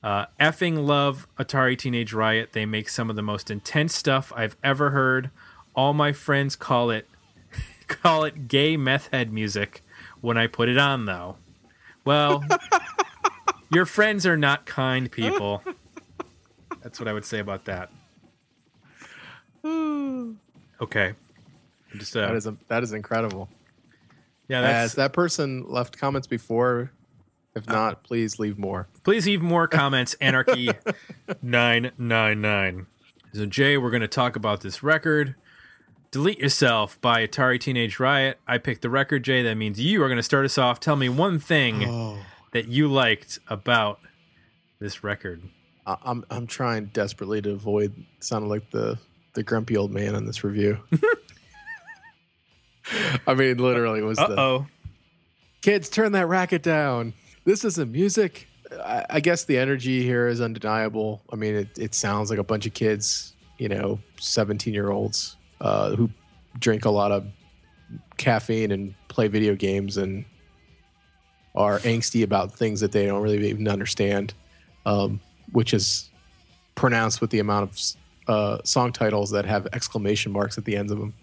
uh, 0.00 0.26
effing 0.38 0.86
love 0.86 1.26
Atari 1.40 1.76
Teenage 1.76 2.12
Riot. 2.12 2.52
They 2.52 2.66
make 2.66 2.88
some 2.88 3.10
of 3.10 3.16
the 3.16 3.22
most 3.22 3.50
intense 3.50 3.96
stuff 3.96 4.32
I've 4.36 4.56
ever 4.62 4.90
heard. 4.90 5.32
All 5.74 5.92
my 5.92 6.12
friends 6.12 6.54
call 6.54 6.90
it 6.90 7.08
call 7.88 8.22
it 8.22 8.46
gay 8.46 8.76
meth 8.76 9.08
head 9.08 9.32
music 9.32 9.82
when 10.20 10.38
I 10.38 10.46
put 10.46 10.68
it 10.68 10.78
on 10.78 11.06
though. 11.06 11.38
Well, 12.04 12.42
your 13.70 13.86
friends 13.86 14.26
are 14.26 14.36
not 14.36 14.66
kind 14.66 15.10
people. 15.10 15.62
That's 16.82 16.98
what 17.00 17.08
I 17.08 17.12
would 17.12 17.24
say 17.24 17.38
about 17.40 17.64
that. 17.66 17.90
Okay. 20.80 21.14
Just 21.96 22.16
uh, 22.16 22.20
That 22.28 22.36
is 22.36 22.48
that 22.68 22.82
is 22.84 22.92
incredible. 22.92 23.48
yeah. 24.48 24.60
As 24.60 24.64
That's, 24.64 24.94
that 24.94 25.12
person 25.12 25.64
left 25.68 25.98
comments 25.98 26.26
before, 26.28 26.92
if 27.56 27.68
Uh, 27.68 27.72
not, 27.72 28.04
please 28.04 28.38
leave 28.38 28.58
more. 28.58 28.86
please 29.02 29.26
leave 29.26 29.42
more 29.42 29.66
comments. 29.80 30.14
Anarchy 30.20 30.70
nine 31.42 31.90
nine 31.98 32.40
nine. 32.40 32.86
So 33.32 33.46
Jay, 33.46 33.76
we're 33.76 33.90
going 33.90 34.02
to 34.02 34.08
talk 34.08 34.36
about 34.36 34.60
this 34.60 34.82
record. 34.82 35.34
Delete 36.10 36.38
Yourself 36.38 36.98
by 37.00 37.26
Atari 37.26 37.60
Teenage 37.60 37.98
Riot. 38.00 38.38
I 38.46 38.56
picked 38.58 38.80
the 38.82 38.88
record, 38.88 39.24
Jay. 39.24 39.42
That 39.42 39.56
means 39.56 39.78
you 39.80 40.02
are 40.02 40.08
going 40.08 40.16
to 40.16 40.22
start 40.22 40.44
us 40.46 40.56
off. 40.56 40.78
Tell 40.80 40.96
me 40.96 41.08
one 41.08 41.38
thing 41.38 41.84
Oh. 41.84 42.18
That 42.52 42.68
you 42.68 42.88
liked 42.88 43.38
about 43.48 44.00
this 44.80 45.02
record. 45.04 45.42
I'm 45.86 46.24
I'm 46.30 46.46
trying 46.46 46.86
desperately 46.86 47.40
to 47.42 47.52
avoid 47.52 47.94
sounding 48.20 48.50
like 48.50 48.70
the 48.70 48.98
the 49.34 49.42
grumpy 49.42 49.76
old 49.76 49.90
man 49.90 50.14
in 50.14 50.26
this 50.26 50.44
review. 50.44 50.78
I 53.26 53.34
mean, 53.34 53.58
literally, 53.58 54.00
it 54.00 54.04
was 54.04 54.18
Uh 54.18 54.28
the 54.28 54.40
oh. 54.40 54.66
kids 55.62 55.88
turn 55.88 56.12
that 56.12 56.26
racket 56.26 56.62
down. 56.62 57.14
This 57.44 57.64
isn't 57.64 57.92
music. 57.92 58.48
I, 58.84 59.06
I 59.08 59.20
guess 59.20 59.44
the 59.44 59.56
energy 59.56 60.02
here 60.02 60.28
is 60.28 60.40
undeniable. 60.40 61.22
I 61.32 61.36
mean, 61.36 61.54
it, 61.54 61.78
it 61.78 61.94
sounds 61.94 62.28
like 62.28 62.38
a 62.38 62.44
bunch 62.44 62.66
of 62.66 62.74
kids, 62.74 63.34
you 63.56 63.68
know, 63.68 63.98
17 64.18 64.74
year 64.74 64.90
olds 64.90 65.36
uh, 65.60 65.94
who 65.96 66.10
drink 66.58 66.84
a 66.84 66.90
lot 66.90 67.12
of 67.12 67.26
caffeine 68.18 68.70
and 68.72 68.94
play 69.08 69.28
video 69.28 69.54
games 69.54 69.96
and 69.96 70.26
are 71.54 71.78
angsty 71.80 72.22
about 72.22 72.52
things 72.52 72.80
that 72.80 72.92
they 72.92 73.06
don't 73.06 73.22
really 73.22 73.48
even 73.48 73.68
understand, 73.68 74.34
um, 74.86 75.20
which 75.52 75.74
is 75.74 76.08
pronounced 76.74 77.20
with 77.20 77.30
the 77.30 77.40
amount 77.40 77.70
of 77.70 77.78
uh, 78.28 78.58
song 78.64 78.92
titles 78.92 79.30
that 79.30 79.44
have 79.44 79.66
exclamation 79.72 80.30
marks 80.30 80.58
at 80.58 80.64
the 80.64 80.76
ends 80.76 80.92
of 80.92 80.98
them. 80.98 81.14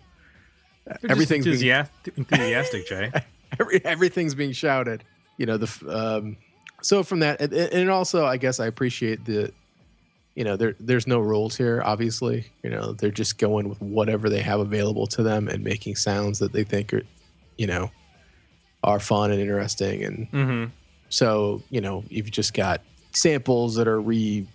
Everything's 1.10 1.46
being- 1.46 1.54
enthusiastic, 1.54 2.18
enthusiastic 2.18 2.88
Jay. 2.88 3.12
Every, 3.60 3.86
everything's 3.86 4.36
being 4.36 4.52
shouted. 4.52 5.04
You 5.38 5.46
know 5.46 5.58
the 5.58 5.70
um, 5.88 6.38
so 6.82 7.04
from 7.04 7.20
that, 7.20 7.40
and, 7.40 7.54
and 7.54 7.90
also 7.90 8.26
I 8.26 8.38
guess 8.38 8.60
I 8.60 8.66
appreciate 8.66 9.24
the, 9.26 9.52
you 10.36 10.44
know, 10.44 10.58
there 10.58 10.76
there's 10.80 11.08
no 11.08 11.20
rules 11.20 11.56
here. 11.56 11.82
Obviously, 11.84 12.46
you 12.64 12.70
know 12.70 12.94
they're 12.94 13.12
just 13.12 13.38
going 13.38 13.70
with 13.70 13.82
whatever 13.82 14.30
they 14.30 14.42
have 14.42 14.60
available 14.60 15.08
to 15.08 15.24
them 15.24 15.48
and 15.48 15.64
making 15.64 15.96
sounds 15.96 16.40
that 16.40 16.52
they 16.52 16.64
think 16.64 16.94
are, 16.94 17.04
you 17.58 17.68
know, 17.68 17.92
are 18.86 19.00
fun 19.02 19.32
and 19.32 19.42
interesting. 19.42 20.04
And 20.06 20.32
Mm-hmm. 20.32 20.66
so 21.10 21.62
you 21.70 21.82
know 21.82 22.04
you've 22.10 22.32
just 22.32 22.54
got 22.54 22.80
samples 23.12 23.76
that 23.76 23.88
are 23.88 24.00
re 24.00 24.48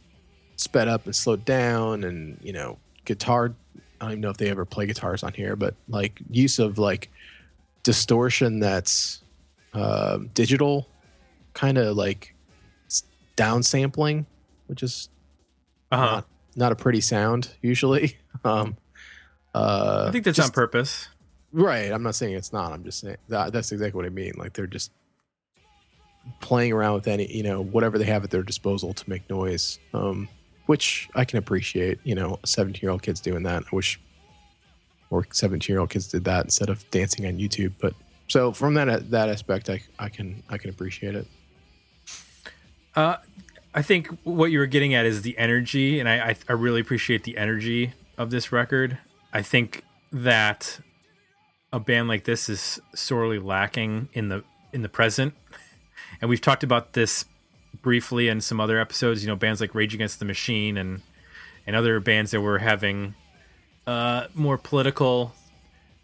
sped 0.57 0.89
up 0.89 1.05
and 1.07 1.15
slowed 1.15 1.45
down, 1.45 2.05
and 2.05 2.39
you 2.43 2.53
know 2.55 2.79
guitar. 3.05 3.53
I 4.01 4.05
don't 4.05 4.13
even 4.13 4.21
know 4.23 4.31
if 4.31 4.39
they 4.39 4.49
ever 4.49 4.65
play 4.65 4.87
guitars 4.87 5.23
on 5.23 5.35
here, 5.35 5.57
but 5.57 5.75
like 5.89 6.21
use 6.31 6.59
of 6.59 6.79
like 6.79 7.11
distortion 7.83 8.59
that's 8.61 9.21
uh, 9.75 10.19
digital, 10.33 10.89
kind 11.53 11.77
of 11.77 11.97
like 11.97 12.35
downsampling, 13.37 14.27
which 14.67 14.83
is 14.83 15.09
Uh 15.93 15.97
huh. 15.97 16.05
not, 16.07 16.27
not 16.57 16.73
a 16.73 16.77
pretty 16.77 17.01
sound 17.01 17.51
usually. 17.63 18.17
um, 18.45 18.77
uh, 19.55 20.07
I 20.09 20.13
think 20.13 20.25
that's 20.25 20.37
just- 20.37 20.49
on 20.49 20.53
purpose. 20.55 21.09
Right. 21.53 21.91
I'm 21.91 22.03
not 22.03 22.15
saying 22.15 22.35
it's 22.35 22.53
not. 22.53 22.73
I'm 22.73 22.85
just 22.85 23.01
saying 23.01 23.17
that, 23.29 23.53
that's 23.53 23.73
exactly 23.73 23.97
what 23.97 24.07
I 24.07 24.11
mean. 24.11 24.35
Like 24.37 24.53
they're 24.53 24.67
just 24.67 24.93
playing 26.41 26.73
around 26.73 26.95
with 26.95 27.09
any, 27.09 27.27
you 27.35 27.43
know, 27.43 27.63
whatever 27.63 27.99
they 27.99 28.05
have 28.05 28.25
at 28.25 28.31
their 28.31 28.43
disposal 28.43 28.93
to 28.95 29.11
make 29.11 29.29
noise, 29.29 29.79
um, 29.95 30.29
which 30.67 31.09
I 31.15 31.25
can 31.25 31.39
appreciate. 31.39 31.99
You 32.05 32.15
know, 32.15 32.39
17 32.45 32.81
year 32.83 32.91
old 32.91 33.03
kids 33.03 33.21
doing 33.21 33.43
that. 33.45 33.65
I 33.65 33.77
wish 33.77 33.99
more 35.11 35.27
17 35.31 35.73
year 35.73 35.81
old 35.81 35.91
kids 35.91 36.07
did 36.07 36.25
that 36.25 36.45
instead 36.45 36.69
of 36.69 36.89
dancing 36.91 37.27
on 37.27 37.39
YouTube. 37.39 37.73
But 37.81 37.95
so 38.29 38.53
from 38.53 38.75
that 38.75 39.11
that 39.11 39.29
aspect, 39.29 39.69
I, 39.69 39.83
I 39.99 40.09
can 40.09 40.43
I 40.49 40.59
can 40.59 40.71
appreciate 40.71 41.15
it. 41.15 41.27
Uh, 42.95 43.17
I 43.75 43.83
think 43.83 44.09
what 44.25 44.51
you 44.51 44.59
were 44.59 44.67
getting 44.67 44.95
at 44.95 45.07
is 45.07 45.23
the 45.23 45.39
energy, 45.39 46.01
and 46.01 46.09
I, 46.09 46.31
I, 46.31 46.37
I 46.49 46.53
really 46.53 46.81
appreciate 46.81 47.23
the 47.23 47.37
energy 47.37 47.93
of 48.19 48.31
this 48.31 48.51
record. 48.51 48.99
I 49.33 49.43
think 49.43 49.85
that 50.11 50.81
a 51.73 51.81
band 51.81 52.09
like 52.09 52.25
this 52.25 52.49
is 52.49 52.81
sorely 52.95 53.39
lacking 53.39 54.09
in 54.13 54.29
the 54.29 54.45
in 54.73 54.83
the 54.83 54.89
present, 54.89 55.35
and 56.21 56.29
we've 56.29 56.41
talked 56.41 56.63
about 56.63 56.93
this 56.93 57.25
briefly 57.83 58.29
in 58.29 58.41
some 58.41 58.61
other 58.61 58.79
episodes. 58.79 59.23
You 59.23 59.29
know, 59.29 59.37
bands 59.37 59.61
like 59.61 59.75
Rage 59.75 59.95
Against 59.95 60.19
the 60.19 60.25
Machine 60.25 60.77
and 60.77 61.03
and 61.67 61.77
other 61.77 62.01
bands 62.01 62.31
that 62.33 62.41
were 62.41 62.59
having 62.59 63.15
uh, 63.87 64.27
more 64.35 64.59
political 64.59 65.33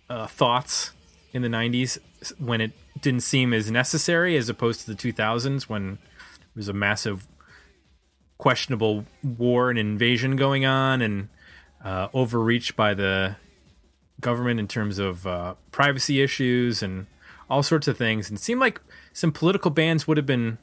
uh, 0.09 0.27
thoughts 0.27 0.93
in 1.33 1.43
the 1.43 1.49
'90s 1.49 1.99
when 2.39 2.61
it 2.61 2.73
didn't 3.01 3.23
seem 3.23 3.53
as 3.53 3.71
necessary 3.71 4.37
as 4.37 4.49
opposed 4.49 4.81
to 4.81 4.87
the 4.87 4.95
2000s 4.95 5.65
when 5.65 5.99
there 6.41 6.57
was 6.57 6.69
a 6.69 6.73
massive 6.73 7.27
questionable 8.39 9.05
war 9.23 9.71
and 9.71 9.79
invasion 9.79 10.37
going 10.37 10.65
on 10.65 11.03
and 11.03 11.29
uh, 11.85 12.09
overreach 12.15 12.75
by 12.75 12.95
the 12.95 13.37
government 14.21 14.59
in 14.61 14.69
terms 14.69 14.99
of 14.99 15.27
uh, 15.27 15.55
privacy 15.73 16.23
issues 16.23 16.83
and 16.83 17.07
all 17.51 17.63
sorts 17.63 17.87
of 17.89 17.97
things. 17.99 18.29
And 18.29 18.39
it 18.39 18.43
seemed 18.43 18.61
like 18.61 18.81
some 19.13 19.31
political 19.33 19.71
bands 19.71 20.07
would 20.09 20.17
have 20.17 20.27
been, 20.27 20.59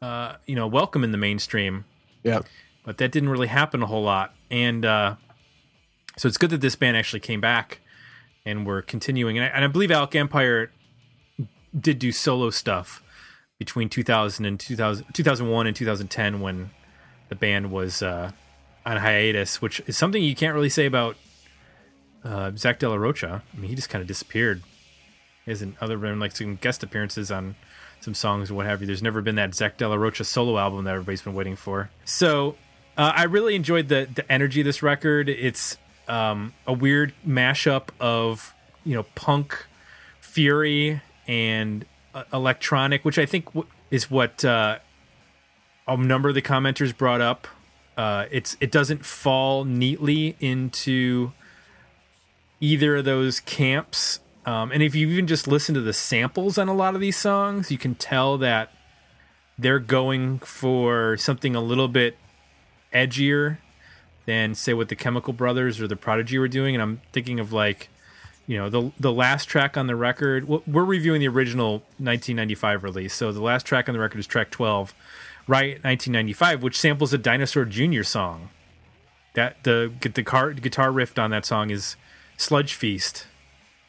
uh, 0.00 0.36
you 0.46 0.54
know, 0.54 0.66
welcome 0.66 1.04
in 1.04 1.12
the 1.12 1.18
mainstream, 1.18 1.84
Yeah. 2.22 2.40
but 2.84 2.98
that 2.98 3.10
didn't 3.12 3.28
really 3.28 3.48
happen 3.48 3.82
a 3.82 3.86
whole 3.86 4.02
lot. 4.02 4.34
And 4.50 4.84
uh, 4.84 5.16
so 6.16 6.28
it's 6.28 6.38
good 6.38 6.50
that 6.50 6.60
this 6.60 6.76
band 6.76 6.96
actually 6.96 7.20
came 7.20 7.40
back 7.40 7.80
and 8.46 8.66
we're 8.66 8.82
continuing. 8.82 9.36
And 9.38 9.44
I, 9.44 9.48
and 9.48 9.64
I 9.64 9.68
believe 9.68 9.90
Alec 9.90 10.14
Empire 10.14 10.70
did 11.78 11.98
do 11.98 12.12
solo 12.12 12.50
stuff 12.50 13.02
between 13.58 13.88
2000 13.88 14.44
and 14.44 14.58
2000, 14.58 15.06
2001 15.12 15.66
and 15.66 15.76
2010 15.76 16.40
when 16.40 16.70
the 17.28 17.34
band 17.34 17.70
was 17.70 18.02
uh, 18.02 18.30
on 18.86 18.96
hiatus, 18.96 19.60
which 19.60 19.80
is 19.86 19.96
something 19.96 20.22
you 20.22 20.34
can't 20.34 20.54
really 20.54 20.68
say 20.70 20.86
about 20.86 21.16
uh, 22.28 22.52
Zack 22.56 22.78
De 22.78 22.88
La 22.88 22.96
Rocha. 22.96 23.42
I 23.52 23.56
mean, 23.58 23.70
he 23.70 23.74
just 23.74 23.88
kind 23.88 24.02
of 24.02 24.08
disappeared. 24.08 24.62
He 25.44 25.50
hasn't, 25.50 25.76
other 25.80 25.96
than 25.96 26.20
like 26.20 26.36
some 26.36 26.56
guest 26.56 26.82
appearances 26.82 27.30
on 27.30 27.56
some 28.00 28.14
songs 28.14 28.50
or 28.50 28.54
what 28.54 28.66
have 28.66 28.80
you. 28.80 28.86
There's 28.86 29.02
never 29.02 29.22
been 29.22 29.36
that 29.36 29.54
Zack 29.54 29.78
De 29.78 29.88
La 29.88 29.94
Rocha 29.94 30.24
solo 30.24 30.58
album 30.58 30.84
that 30.84 30.92
everybody's 30.92 31.22
been 31.22 31.34
waiting 31.34 31.56
for. 31.56 31.90
So 32.04 32.56
uh, 32.96 33.12
I 33.14 33.24
really 33.24 33.54
enjoyed 33.54 33.88
the 33.88 34.08
the 34.12 34.30
energy 34.30 34.60
of 34.60 34.66
this 34.66 34.82
record. 34.82 35.28
It's 35.28 35.78
um, 36.06 36.52
a 36.66 36.72
weird 36.72 37.14
mashup 37.26 37.88
of 37.98 38.54
you 38.84 38.94
know 38.94 39.04
punk 39.14 39.66
fury 40.20 41.00
and 41.26 41.84
uh, 42.14 42.24
electronic, 42.32 43.04
which 43.04 43.18
I 43.18 43.26
think 43.26 43.46
w- 43.46 43.66
is 43.90 44.10
what 44.10 44.44
uh, 44.44 44.78
a 45.86 45.96
number 45.96 46.28
of 46.28 46.34
the 46.34 46.42
commenters 46.42 46.96
brought 46.96 47.20
up. 47.20 47.48
Uh, 47.96 48.26
it's 48.30 48.56
it 48.60 48.70
doesn't 48.70 49.04
fall 49.04 49.64
neatly 49.64 50.36
into 50.40 51.32
either 52.60 52.96
of 52.96 53.04
those 53.04 53.40
camps. 53.40 54.20
Um, 54.44 54.72
and 54.72 54.82
if 54.82 54.94
you 54.94 55.08
even 55.08 55.26
just 55.26 55.46
listen 55.46 55.74
to 55.74 55.80
the 55.80 55.92
samples 55.92 56.58
on 56.58 56.68
a 56.68 56.74
lot 56.74 56.94
of 56.94 57.00
these 57.00 57.16
songs, 57.16 57.70
you 57.70 57.78
can 57.78 57.94
tell 57.94 58.38
that 58.38 58.72
they're 59.58 59.80
going 59.80 60.38
for 60.38 61.16
something 61.16 61.54
a 61.54 61.60
little 61.60 61.88
bit 61.88 62.16
edgier 62.92 63.58
than 64.26 64.54
say 64.54 64.74
what 64.74 64.88
the 64.88 64.96
Chemical 64.96 65.32
Brothers 65.32 65.80
or 65.80 65.88
the 65.88 65.96
Prodigy 65.96 66.38
were 66.38 66.48
doing. 66.48 66.74
And 66.74 66.82
I'm 66.82 67.00
thinking 67.12 67.40
of 67.40 67.52
like, 67.52 67.88
you 68.46 68.56
know, 68.56 68.70
the 68.70 68.92
the 68.98 69.12
last 69.12 69.46
track 69.46 69.76
on 69.76 69.86
the 69.86 69.96
record. 69.96 70.48
We're 70.48 70.84
reviewing 70.84 71.20
the 71.20 71.28
original 71.28 71.72
1995 71.98 72.82
release, 72.82 73.14
so 73.14 73.30
the 73.30 73.42
last 73.42 73.66
track 73.66 73.88
on 73.88 73.92
the 73.92 73.98
record 73.98 74.18
is 74.18 74.26
track 74.26 74.50
12, 74.50 74.94
right? 75.46 75.72
1995, 75.84 76.62
which 76.62 76.78
samples 76.78 77.12
a 77.12 77.18
Dinosaur 77.18 77.66
Jr. 77.66 78.02
song. 78.02 78.48
That 79.34 79.62
the 79.64 79.92
the 80.00 80.56
guitar 80.60 80.90
riff 80.90 81.18
on 81.18 81.30
that 81.30 81.44
song 81.44 81.68
is 81.70 81.96
Sludge 82.38 82.72
Feast, 82.74 83.26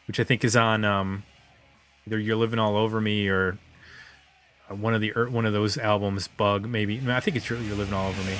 which 0.08 0.20
I 0.20 0.24
think 0.24 0.44
is 0.44 0.56
on 0.56 0.84
um, 0.84 1.24
either 2.06 2.20
You're 2.20 2.36
Living 2.36 2.58
All 2.58 2.76
Over 2.76 3.00
Me 3.00 3.30
or 3.30 3.60
uh, 4.70 4.76
one 4.76 4.96
of 4.96 5.02
the 5.02 5.16
er, 5.16 5.30
one 5.30 5.46
of 5.46 5.54
those 5.54 5.78
albums, 5.78 6.28
Bug 6.28 6.68
maybe. 6.68 7.00
I 7.08 7.20
think 7.20 7.38
it's 7.38 7.48
You're 7.50 7.60
Living 7.60 7.94
All 7.94 8.10
Over 8.10 8.24
Me. 8.24 8.36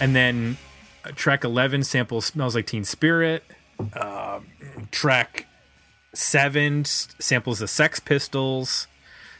And 0.00 0.14
then 0.16 0.56
uh, 1.04 1.10
track 1.14 1.44
11 1.44 1.84
samples 1.84 2.26
smells 2.26 2.54
like 2.54 2.66
teen 2.66 2.84
spirit. 2.84 3.44
Uh, 3.94 4.40
track 4.90 5.46
7 6.14 6.84
samples 6.84 7.58
the 7.60 7.68
sex 7.68 8.00
pistols. 8.00 8.86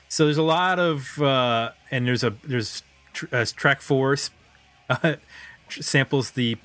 So 0.09 0.25
there's 0.25 0.39
a 0.39 0.43
lot 0.43 0.79
of 0.79 1.21
uh, 1.21 1.71
and 1.91 2.07
there's 2.07 2.25
a 2.25 2.35
there's 2.45 2.83
tr- 3.13 3.27
uh, 3.33 3.45
track 3.55 3.81
4 3.81 4.13
s- 4.15 4.31
uh, 4.91 5.15
samples 5.69 6.33
the 6.33 6.57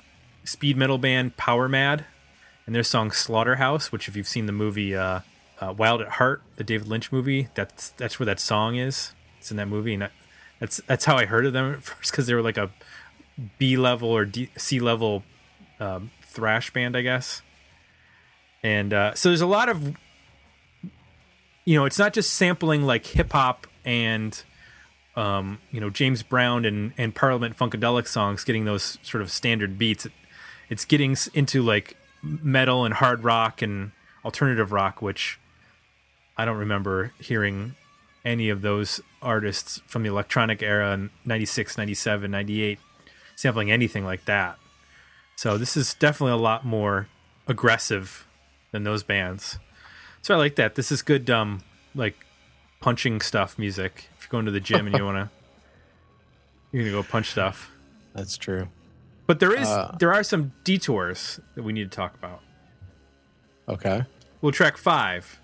speed 0.44 0.76
metal 0.76 0.98
band 0.98 1.36
power 1.36 1.68
mad 1.68 2.04
and 2.66 2.74
their 2.74 2.82
song 2.82 3.10
slaughterhouse 3.10 3.90
which 3.92 4.08
if 4.08 4.16
you've 4.16 4.26
seen 4.28 4.46
the 4.46 4.52
movie 4.52 4.94
uh, 4.94 5.20
uh, 5.60 5.72
wild 5.76 6.00
at 6.00 6.08
heart 6.08 6.42
the 6.56 6.64
david 6.64 6.86
lynch 6.88 7.10
movie 7.12 7.48
that's 7.54 7.90
that's 7.90 8.18
where 8.18 8.26
that 8.26 8.40
song 8.40 8.76
is. 8.76 9.12
It's 9.38 9.50
in 9.50 9.56
that 9.58 9.66
movie 9.66 9.92
and 9.94 10.02
that, 10.02 10.12
that's 10.60 10.80
that's 10.86 11.04
how 11.04 11.16
i 11.16 11.24
heard 11.26 11.46
of 11.46 11.52
them 11.52 11.72
at 11.74 11.82
first 11.84 12.10
because 12.10 12.26
they 12.26 12.34
were 12.34 12.42
like 12.42 12.56
a 12.56 12.70
B 13.58 13.76
level 13.76 14.08
or 14.08 14.28
C 14.56 14.80
level 14.80 15.22
um, 15.80 16.10
thrash 16.22 16.72
band, 16.72 16.96
I 16.96 17.02
guess. 17.02 17.42
And 18.62 18.92
uh, 18.92 19.14
so 19.14 19.28
there's 19.28 19.40
a 19.40 19.46
lot 19.46 19.68
of, 19.68 19.96
you 21.64 21.76
know, 21.76 21.84
it's 21.84 21.98
not 21.98 22.12
just 22.12 22.34
sampling 22.34 22.82
like 22.82 23.06
hip 23.06 23.32
hop 23.32 23.66
and, 23.84 24.42
um, 25.14 25.58
you 25.70 25.80
know, 25.80 25.90
James 25.90 26.22
Brown 26.22 26.64
and, 26.64 26.92
and 26.98 27.14
Parliament 27.14 27.56
Funkadelic 27.56 28.06
songs, 28.08 28.44
getting 28.44 28.64
those 28.64 28.98
sort 29.02 29.22
of 29.22 29.30
standard 29.30 29.78
beats. 29.78 30.06
It's 30.68 30.84
getting 30.84 31.16
into 31.34 31.62
like 31.62 31.96
metal 32.22 32.84
and 32.84 32.94
hard 32.94 33.22
rock 33.22 33.62
and 33.62 33.92
alternative 34.24 34.72
rock, 34.72 35.00
which 35.00 35.38
I 36.36 36.44
don't 36.44 36.58
remember 36.58 37.12
hearing 37.20 37.76
any 38.24 38.48
of 38.48 38.60
those 38.60 39.00
artists 39.22 39.80
from 39.86 40.02
the 40.02 40.08
electronic 40.08 40.62
era 40.62 40.92
in 40.92 41.10
96, 41.24 41.78
97, 41.78 42.30
98 42.30 42.78
sampling 43.36 43.70
anything 43.70 44.04
like 44.04 44.24
that. 44.24 44.58
So 45.36 45.56
this 45.56 45.76
is 45.76 45.94
definitely 45.94 46.32
a 46.32 46.42
lot 46.42 46.64
more 46.64 47.06
aggressive 47.46 48.26
than 48.72 48.82
those 48.82 49.04
bands. 49.04 49.58
So 50.22 50.34
I 50.34 50.38
like 50.38 50.56
that. 50.56 50.74
This 50.74 50.90
is 50.90 51.02
good 51.02 51.30
um 51.30 51.62
like 51.94 52.26
punching 52.80 53.20
stuff 53.20 53.58
music. 53.58 54.08
If 54.18 54.24
you're 54.24 54.30
going 54.30 54.46
to 54.46 54.50
the 54.50 54.60
gym 54.60 54.86
and 54.88 54.96
you 54.96 55.04
want 55.04 55.16
to 55.16 55.30
you're 56.72 56.84
to 56.84 56.90
go 56.90 57.02
punch 57.04 57.30
stuff. 57.30 57.70
That's 58.14 58.36
true. 58.36 58.68
But 59.26 59.40
there 59.40 59.54
is 59.54 59.68
Uh, 59.68 59.94
there 59.98 60.12
are 60.12 60.22
some 60.22 60.52
detours 60.64 61.40
that 61.54 61.62
we 61.62 61.72
need 61.72 61.90
to 61.90 61.96
talk 61.96 62.14
about. 62.14 62.40
Okay. 63.68 64.04
Well, 64.40 64.52
track 64.52 64.76
5. 64.76 65.40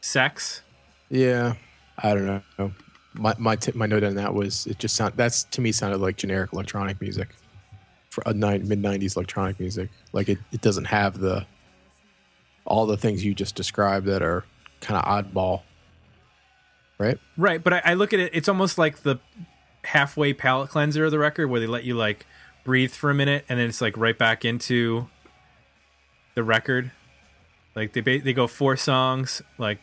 Sex. 0.00 0.62
Yeah. 1.08 1.54
I 1.98 2.14
don't 2.14 2.26
know. 2.26 2.72
My 3.18 3.34
my 3.38 3.56
t- 3.56 3.72
my 3.74 3.86
note 3.86 4.04
on 4.04 4.14
that 4.14 4.34
was 4.34 4.66
it 4.66 4.78
just 4.78 4.96
sound 4.96 5.14
that's 5.16 5.44
to 5.44 5.60
me 5.60 5.72
sounded 5.72 5.98
like 5.98 6.16
generic 6.16 6.52
electronic 6.52 7.00
music 7.00 7.28
for 8.10 8.22
a 8.26 8.34
mid 8.34 8.82
'90s 8.82 9.16
electronic 9.16 9.60
music. 9.60 9.90
Like 10.12 10.28
it, 10.28 10.38
it 10.52 10.60
doesn't 10.60 10.86
have 10.86 11.18
the 11.18 11.46
all 12.64 12.86
the 12.86 12.96
things 12.96 13.24
you 13.24 13.34
just 13.34 13.54
described 13.54 14.06
that 14.06 14.22
are 14.22 14.44
kind 14.80 15.00
of 15.00 15.04
oddball, 15.04 15.62
right? 16.98 17.18
Right, 17.36 17.62
but 17.62 17.72
I, 17.72 17.82
I 17.84 17.94
look 17.94 18.12
at 18.12 18.20
it. 18.20 18.32
It's 18.34 18.48
almost 18.48 18.78
like 18.78 19.02
the 19.02 19.18
halfway 19.84 20.32
palate 20.32 20.70
cleanser 20.70 21.04
of 21.04 21.10
the 21.10 21.18
record, 21.18 21.48
where 21.48 21.60
they 21.60 21.66
let 21.66 21.84
you 21.84 21.94
like 21.94 22.26
breathe 22.64 22.92
for 22.92 23.10
a 23.10 23.14
minute, 23.14 23.44
and 23.48 23.58
then 23.58 23.68
it's 23.68 23.80
like 23.80 23.96
right 23.96 24.16
back 24.16 24.44
into 24.44 25.08
the 26.34 26.42
record. 26.42 26.90
Like 27.74 27.92
they 27.92 28.00
they 28.00 28.32
go 28.32 28.46
four 28.46 28.76
songs, 28.76 29.42
like 29.58 29.78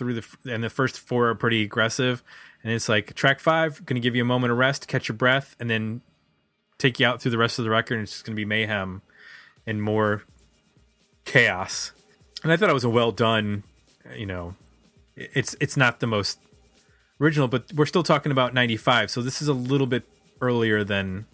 through 0.00 0.14
the 0.14 0.26
and 0.50 0.64
the 0.64 0.70
first 0.70 0.98
four 0.98 1.28
are 1.28 1.34
pretty 1.34 1.62
aggressive, 1.62 2.22
and 2.64 2.72
it's 2.72 2.88
like 2.88 3.12
track 3.12 3.38
five 3.38 3.84
going 3.84 3.94
to 3.96 4.00
give 4.00 4.16
you 4.16 4.22
a 4.22 4.26
moment 4.26 4.50
of 4.50 4.56
rest, 4.56 4.88
catch 4.88 5.08
your 5.08 5.16
breath, 5.16 5.54
and 5.60 5.68
then 5.68 6.00
take 6.78 6.98
you 6.98 7.06
out 7.06 7.20
through 7.20 7.32
the 7.32 7.38
rest 7.38 7.58
of 7.58 7.64
the 7.64 7.70
record. 7.70 7.96
And 7.96 8.04
it's 8.04 8.12
just 8.12 8.24
going 8.24 8.34
to 8.34 8.40
be 8.40 8.46
mayhem 8.46 9.02
and 9.66 9.82
more 9.82 10.22
chaos. 11.26 11.92
And 12.42 12.50
I 12.50 12.56
thought 12.56 12.70
it 12.70 12.74
was 12.74 12.82
a 12.82 12.90
well 12.90 13.12
done, 13.12 13.62
you 14.16 14.24
know, 14.24 14.54
it's 15.16 15.54
it's 15.60 15.76
not 15.76 16.00
the 16.00 16.06
most 16.06 16.38
original, 17.20 17.46
but 17.46 17.70
we're 17.74 17.84
still 17.84 18.02
talking 18.02 18.32
about 18.32 18.54
'95, 18.54 19.10
so 19.10 19.20
this 19.20 19.42
is 19.42 19.48
a 19.48 19.52
little 19.52 19.86
bit 19.86 20.04
earlier 20.40 20.82
than 20.82 21.26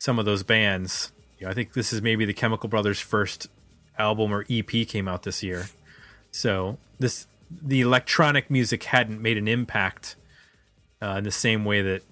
some 0.00 0.18
of 0.18 0.24
those 0.24 0.42
bands. 0.42 1.12
You 1.38 1.46
know, 1.46 1.52
I 1.52 1.54
think 1.54 1.74
this 1.74 1.92
is 1.92 2.02
maybe 2.02 2.24
the 2.24 2.34
Chemical 2.34 2.68
Brothers' 2.68 2.98
first 2.98 3.46
album 3.96 4.34
or 4.34 4.44
EP 4.50 4.88
came 4.88 5.06
out 5.06 5.22
this 5.22 5.44
year. 5.44 5.66
So 6.32 6.78
this 6.98 7.28
the 7.62 7.80
electronic 7.80 8.50
music 8.50 8.84
hadn't 8.84 9.20
made 9.20 9.36
an 9.38 9.48
impact 9.48 10.16
uh, 11.02 11.16
in 11.18 11.24
the 11.24 11.30
same 11.30 11.64
way 11.64 11.82
that 11.82 12.02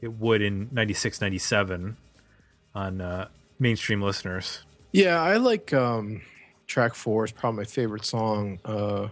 it 0.00 0.12
would 0.14 0.42
in 0.42 0.68
96 0.72 1.20
97 1.20 1.96
on 2.74 3.00
uh, 3.00 3.28
mainstream 3.58 4.02
listeners 4.02 4.64
Yeah, 4.92 5.20
I 5.22 5.36
like 5.36 5.72
um, 5.72 6.22
track 6.66 6.94
four. 6.94 7.24
is 7.24 7.32
probably 7.32 7.58
my 7.58 7.64
favorite 7.64 8.04
song. 8.04 8.58
Uh, 8.64 9.08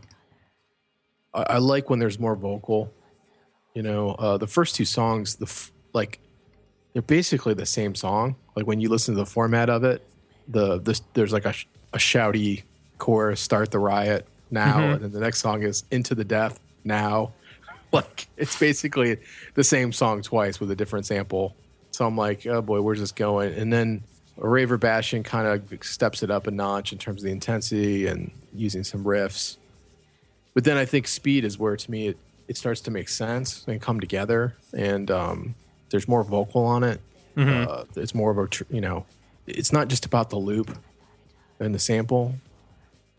I, 1.35 1.43
I 1.43 1.59
like 1.59 1.89
when 1.91 1.99
there's 1.99 2.19
more 2.19 2.37
vocal. 2.37 2.93
You 3.75 3.83
know, 3.83 4.11
uh, 4.13 4.37
the 4.37 4.47
first 4.47 4.75
two 4.75 4.85
songs, 4.85 5.37
the 5.37 5.47
f- 5.47 5.73
like, 5.95 6.19
they're 6.93 7.01
basically 7.03 7.55
the 7.55 7.65
same 7.67 7.95
song. 7.95 8.37
Like 8.55 8.67
when 8.67 8.81
you 8.81 8.89
listen 8.91 9.15
to 9.15 9.21
the 9.21 9.27
format 9.27 9.71
of 9.71 9.83
it, 9.85 10.07
the 10.49 10.79
this 10.79 11.01
there's 11.15 11.33
like 11.33 11.47
a, 11.47 11.53
sh- 11.53 11.67
a 11.95 11.99
shouty 11.99 12.65
chorus, 12.99 13.41
"Start 13.41 13.71
the 13.71 13.79
riot 13.79 14.27
now," 14.53 14.91
and 14.91 15.03
then 15.03 15.13
the 15.13 15.21
next 15.21 15.41
song 15.41 15.63
is 15.63 15.85
"Into 15.91 16.15
the 16.15 16.25
Death 16.25 16.61
now." 16.85 17.33
like 17.93 18.27
it's 18.37 18.59
basically 18.59 19.19
the 19.55 19.65
same 19.65 19.93
song 19.93 20.23
twice 20.23 20.59
with 20.59 20.71
a 20.71 20.77
different 20.77 21.07
sample. 21.07 21.55
So 21.91 22.07
I'm 22.07 22.17
like, 22.17 22.47
oh 22.47 22.63
boy, 22.63 22.81
where's 22.81 23.01
this 23.01 23.13
going? 23.13 23.53
And 23.53 23.71
then 23.71 24.03
Raver 24.39 24.79
Bashing 24.79 25.23
kind 25.23 25.47
of 25.47 25.85
steps 25.85 26.23
it 26.23 26.31
up 26.31 26.47
a 26.47 26.51
notch 26.51 26.93
in 26.93 26.99
terms 26.99 27.21
of 27.21 27.27
the 27.27 27.33
intensity 27.33 28.07
and 28.07 28.31
using 28.55 28.83
some 28.83 29.05
riffs. 29.05 29.59
But 30.55 30.65
then 30.65 30.77
I 30.79 30.85
think 30.87 31.07
Speed 31.07 31.45
is 31.45 31.59
where 31.59 31.77
to 31.77 31.91
me 31.91 32.09
it, 32.09 32.19
it 32.49 32.57
starts 32.57 32.81
to 32.83 32.91
make 32.91 33.09
sense 33.09 33.65
and 33.69 33.81
come 33.81 34.01
together. 34.01 34.57
And 34.73 35.11
um, 35.11 35.55
there's 35.91 36.09
more 36.09 36.25
vocal 36.25 36.65
on 36.65 36.83
it. 36.83 37.01
Uh, 37.69 37.85
it's 37.97 38.15
more 38.15 38.31
of 38.31 38.39
a, 38.39 38.47
tr- 38.49 38.65
you 38.71 38.81
know, 38.81 39.05
it's 39.47 39.73
not 39.73 39.89
just 39.89 40.07
about 40.07 40.31
the 40.31 40.37
loop 40.37 40.77
and 41.61 41.75
the 41.75 41.79
sample. 41.79 42.35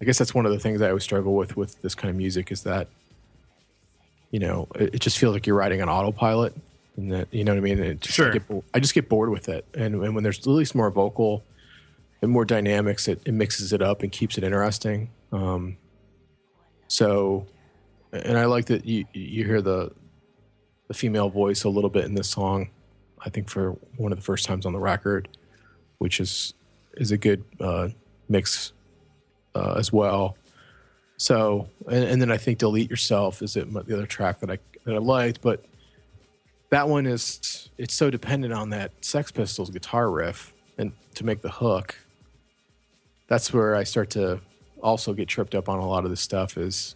I 0.03 0.05
guess 0.05 0.17
that's 0.17 0.35
one 0.35 0.45
of 0.45 0.51
the 0.51 0.59
things 0.59 0.81
I 0.81 0.89
always 0.89 1.03
struggle 1.03 1.33
with 1.33 1.55
with 1.55 1.81
this 1.81 1.95
kind 1.95 2.09
of 2.09 2.17
music 2.17 2.51
is 2.51 2.63
that 2.63 2.89
you 4.33 4.39
know, 4.39 4.67
it, 4.73 4.95
it 4.95 4.99
just 4.99 5.19
feels 5.19 5.33
like 5.33 5.45
you're 5.45 5.55
riding 5.55 5.81
on 5.81 5.87
autopilot. 5.87 6.55
And 6.97 7.11
that, 7.11 7.31
you 7.31 7.43
know 7.43 7.51
what 7.53 7.59
I 7.59 7.61
mean? 7.61 7.77
It 7.79 8.01
just, 8.01 8.15
Sure. 8.15 8.29
I, 8.29 8.39
get, 8.39 8.63
I 8.73 8.79
just 8.79 8.95
get 8.95 9.07
bored 9.07 9.29
with 9.29 9.47
it. 9.47 9.63
And, 9.75 10.03
and 10.03 10.15
when 10.15 10.23
there's 10.23 10.39
at 10.39 10.47
least 10.47 10.73
more 10.73 10.89
vocal 10.89 11.43
and 12.23 12.31
more 12.31 12.43
dynamics, 12.43 13.07
it, 13.07 13.21
it 13.25 13.31
mixes 13.31 13.73
it 13.73 13.83
up 13.83 14.01
and 14.01 14.11
keeps 14.11 14.35
it 14.39 14.43
interesting. 14.43 15.11
Um, 15.31 15.77
so, 16.87 17.45
and 18.11 18.35
I 18.35 18.45
like 18.45 18.65
that 18.65 18.85
you, 18.85 19.05
you 19.13 19.45
hear 19.45 19.61
the, 19.61 19.91
the 20.87 20.95
female 20.95 21.29
voice 21.29 21.63
a 21.63 21.69
little 21.69 21.91
bit 21.91 22.05
in 22.05 22.15
this 22.15 22.29
song. 22.29 22.71
I 23.23 23.29
think 23.29 23.49
for 23.49 23.73
one 23.97 24.11
of 24.11 24.17
the 24.17 24.23
first 24.23 24.47
times 24.47 24.65
on 24.65 24.73
the 24.73 24.79
record, 24.79 25.29
which 25.99 26.19
is, 26.19 26.55
is 26.95 27.11
a 27.11 27.17
good, 27.17 27.43
uh, 27.59 27.89
mix, 28.27 28.73
uh, 29.55 29.75
as 29.77 29.91
well. 29.93 30.37
So, 31.17 31.69
and, 31.89 32.03
and 32.03 32.21
then 32.21 32.31
I 32.31 32.37
think 32.37 32.59
"Delete 32.59 32.89
Yourself" 32.89 33.41
is 33.41 33.55
it 33.55 33.71
the 33.71 33.93
other 33.93 34.05
track 34.05 34.39
that 34.39 34.49
I 34.51 34.57
that 34.85 34.95
I 34.95 34.97
liked, 34.97 35.41
but 35.41 35.63
that 36.69 36.89
one 36.89 37.05
is 37.05 37.69
it's 37.77 37.93
so 37.93 38.09
dependent 38.09 38.53
on 38.53 38.71
that 38.71 38.91
Sex 39.01 39.31
Pistols 39.31 39.69
guitar 39.69 40.09
riff 40.09 40.53
and 40.77 40.91
to 41.15 41.25
make 41.25 41.41
the 41.41 41.51
hook. 41.51 41.95
That's 43.27 43.53
where 43.53 43.75
I 43.75 43.83
start 43.83 44.09
to 44.11 44.41
also 44.81 45.13
get 45.13 45.27
tripped 45.27 45.55
up 45.55 45.69
on 45.69 45.79
a 45.79 45.87
lot 45.87 46.03
of 46.03 46.09
this 46.09 46.19
stuff. 46.21 46.57
Is 46.57 46.95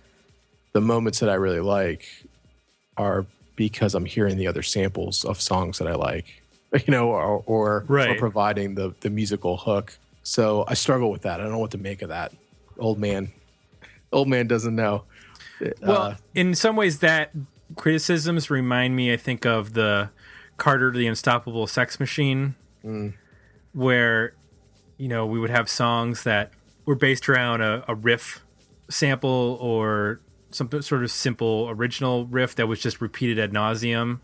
the 0.74 0.82
moments 0.82 1.20
that 1.20 1.30
I 1.30 1.36
really 1.36 1.62
like 1.62 2.06
are 2.98 3.26
because 3.56 3.96
I'm 3.96 4.06
hearing 4.06 4.38
the 4.38 4.48
other 4.48 4.62
samples 4.63 5.24
of 5.26 5.39
songs 5.39 5.78
that 5.78 5.88
I 5.88 5.96
like, 5.96 6.41
you 6.86 6.91
know, 6.91 7.10
or 7.10 7.43
or, 7.46 7.86
Right. 7.88 8.10
or 8.12 8.15
providing 8.20 8.76
the 8.76 8.93
the 9.02 9.10
musical 9.10 9.58
hook. 9.58 9.98
So 10.24 10.65
I 10.67 10.74
struggle 10.74 11.10
with 11.12 11.22
that. 11.22 11.39
I 11.39 11.43
don't 11.43 11.52
know 11.54 11.60
what 11.60 11.72
to 11.72 11.78
make 11.78 12.02
of 12.02 12.10
that. 12.10 12.34
Old 12.78 13.00
man, 13.00 13.32
old 14.12 14.28
man 14.28 14.48
doesn't 14.48 14.76
know. 14.76 15.04
Well, 15.82 16.02
Uh, 16.02 16.16
in 16.36 16.54
some 16.56 16.76
ways, 16.76 17.00
that 17.00 17.32
criticisms 17.76 18.50
remind 18.50 18.96
me, 18.96 19.12
I 19.12 19.18
think, 19.18 19.46
of 19.46 19.74
the 19.74 20.10
Carter 20.58 20.92
the 20.92 21.08
Unstoppable 21.08 21.68
Sex 21.68 22.00
Machine, 22.00 22.56
where 23.74 24.34
you 24.98 25.08
know 25.08 25.26
we 25.26 25.40
would 25.40 25.50
have 25.50 25.70
songs 25.70 26.24
that 26.24 26.52
were 26.86 26.96
based 26.96 27.28
around 27.30 27.62
a, 27.62 27.84
a 27.88 27.96
riff 27.96 28.44
sample 28.90 29.58
or 29.60 30.22
some 30.52 30.70
sort 30.82 31.04
of 31.04 31.12
simple 31.12 31.68
original 31.70 32.26
riff 32.28 32.56
that 32.56 32.68
was 32.68 32.80
just 32.80 33.02
repeated 33.02 33.38
ad 33.40 33.52
nauseum. 33.52 34.20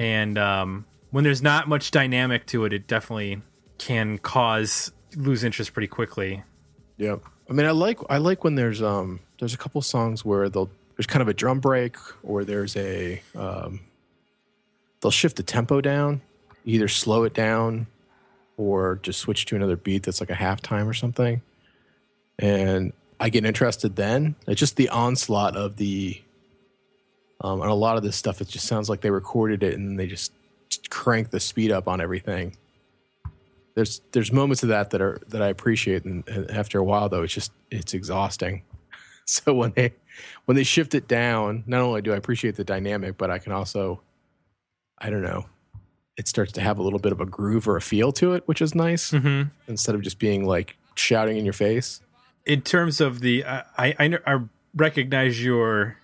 And 0.00 0.38
um, 0.38 0.86
when 1.10 1.24
there's 1.24 1.42
not 1.42 1.68
much 1.68 1.90
dynamic 1.90 2.46
to 2.46 2.64
it, 2.64 2.72
it 2.72 2.86
definitely 2.86 3.42
can 3.78 4.18
cause 4.18 4.92
lose 5.16 5.44
interest 5.44 5.72
pretty 5.72 5.88
quickly. 5.88 6.42
Yeah. 6.96 7.16
I 7.48 7.52
mean, 7.52 7.66
I 7.66 7.70
like 7.70 7.98
I 8.08 8.18
like 8.18 8.44
when 8.44 8.54
there's 8.54 8.82
um 8.82 9.20
there's 9.38 9.54
a 9.54 9.58
couple 9.58 9.80
songs 9.82 10.24
where 10.24 10.48
they'll 10.48 10.70
there's 10.96 11.06
kind 11.06 11.22
of 11.22 11.28
a 11.28 11.34
drum 11.34 11.60
break 11.60 11.96
or 12.22 12.44
there's 12.44 12.76
a 12.76 13.22
um 13.34 13.80
they'll 15.00 15.10
shift 15.10 15.36
the 15.36 15.42
tempo 15.42 15.80
down 15.80 16.22
either 16.66 16.88
slow 16.88 17.22
it 17.22 17.32
down 17.32 17.86
or 18.58 18.98
just 19.02 19.20
switch 19.20 19.46
to 19.46 19.56
another 19.56 19.76
beat 19.76 20.02
that's 20.02 20.20
like 20.20 20.30
a 20.30 20.34
halftime 20.34 20.86
or 20.86 20.94
something. 20.94 21.40
And 22.38 22.92
I 23.18 23.30
get 23.30 23.46
interested 23.46 23.96
then. 23.96 24.34
It's 24.46 24.60
just 24.60 24.76
the 24.76 24.90
onslaught 24.90 25.56
of 25.56 25.76
the 25.76 26.20
um, 27.40 27.60
and 27.60 27.70
a 27.70 27.74
lot 27.74 27.96
of 27.96 28.02
this 28.02 28.16
stuff. 28.16 28.40
It 28.40 28.48
just 28.48 28.66
sounds 28.66 28.90
like 28.90 29.00
they 29.00 29.10
recorded 29.10 29.62
it 29.62 29.74
and 29.78 29.98
they 29.98 30.06
just 30.06 30.32
crank 30.90 31.30
the 31.30 31.40
speed 31.40 31.70
up 31.70 31.86
on 31.86 32.00
everything. 32.00 32.56
There's 33.76 34.00
there's 34.10 34.32
moments 34.32 34.64
of 34.64 34.70
that 34.70 34.90
that 34.90 35.00
are 35.00 35.20
that 35.28 35.40
I 35.42 35.46
appreciate, 35.48 36.04
and, 36.04 36.26
and 36.28 36.50
after 36.50 36.78
a 36.80 36.84
while 36.84 37.08
though, 37.08 37.22
it's 37.22 37.32
just 37.34 37.52
it's 37.70 37.94
exhausting. 37.94 38.62
So 39.28 39.52
when 39.54 39.72
they 39.74 39.92
when 40.44 40.54
they 40.56 40.62
shift 40.62 40.94
it 40.94 41.08
down, 41.08 41.64
not 41.66 41.80
only 41.80 42.00
do 42.00 42.12
I 42.12 42.16
appreciate 42.16 42.54
the 42.54 42.62
dynamic, 42.62 43.18
but 43.18 43.28
I 43.28 43.40
can 43.40 43.50
also, 43.50 44.00
I 44.98 45.10
don't 45.10 45.22
know, 45.24 45.46
it 46.16 46.28
starts 46.28 46.52
to 46.52 46.60
have 46.60 46.78
a 46.78 46.82
little 46.84 47.00
bit 47.00 47.10
of 47.10 47.20
a 47.20 47.26
groove 47.26 47.66
or 47.66 47.76
a 47.76 47.80
feel 47.80 48.12
to 48.12 48.34
it, 48.34 48.46
which 48.46 48.62
is 48.62 48.72
nice 48.76 49.10
Mm-hmm. 49.10 49.48
instead 49.66 49.96
of 49.96 50.02
just 50.02 50.20
being 50.20 50.44
like 50.46 50.76
shouting 50.94 51.36
in 51.38 51.44
your 51.44 51.52
face. 51.54 52.00
In 52.44 52.62
terms 52.62 53.00
of 53.00 53.18
the, 53.18 53.44
I, 53.44 53.64
I, 53.76 53.94
I 53.98 54.18
I 54.34 54.38
recognize 54.76 55.44
your. 55.44 55.96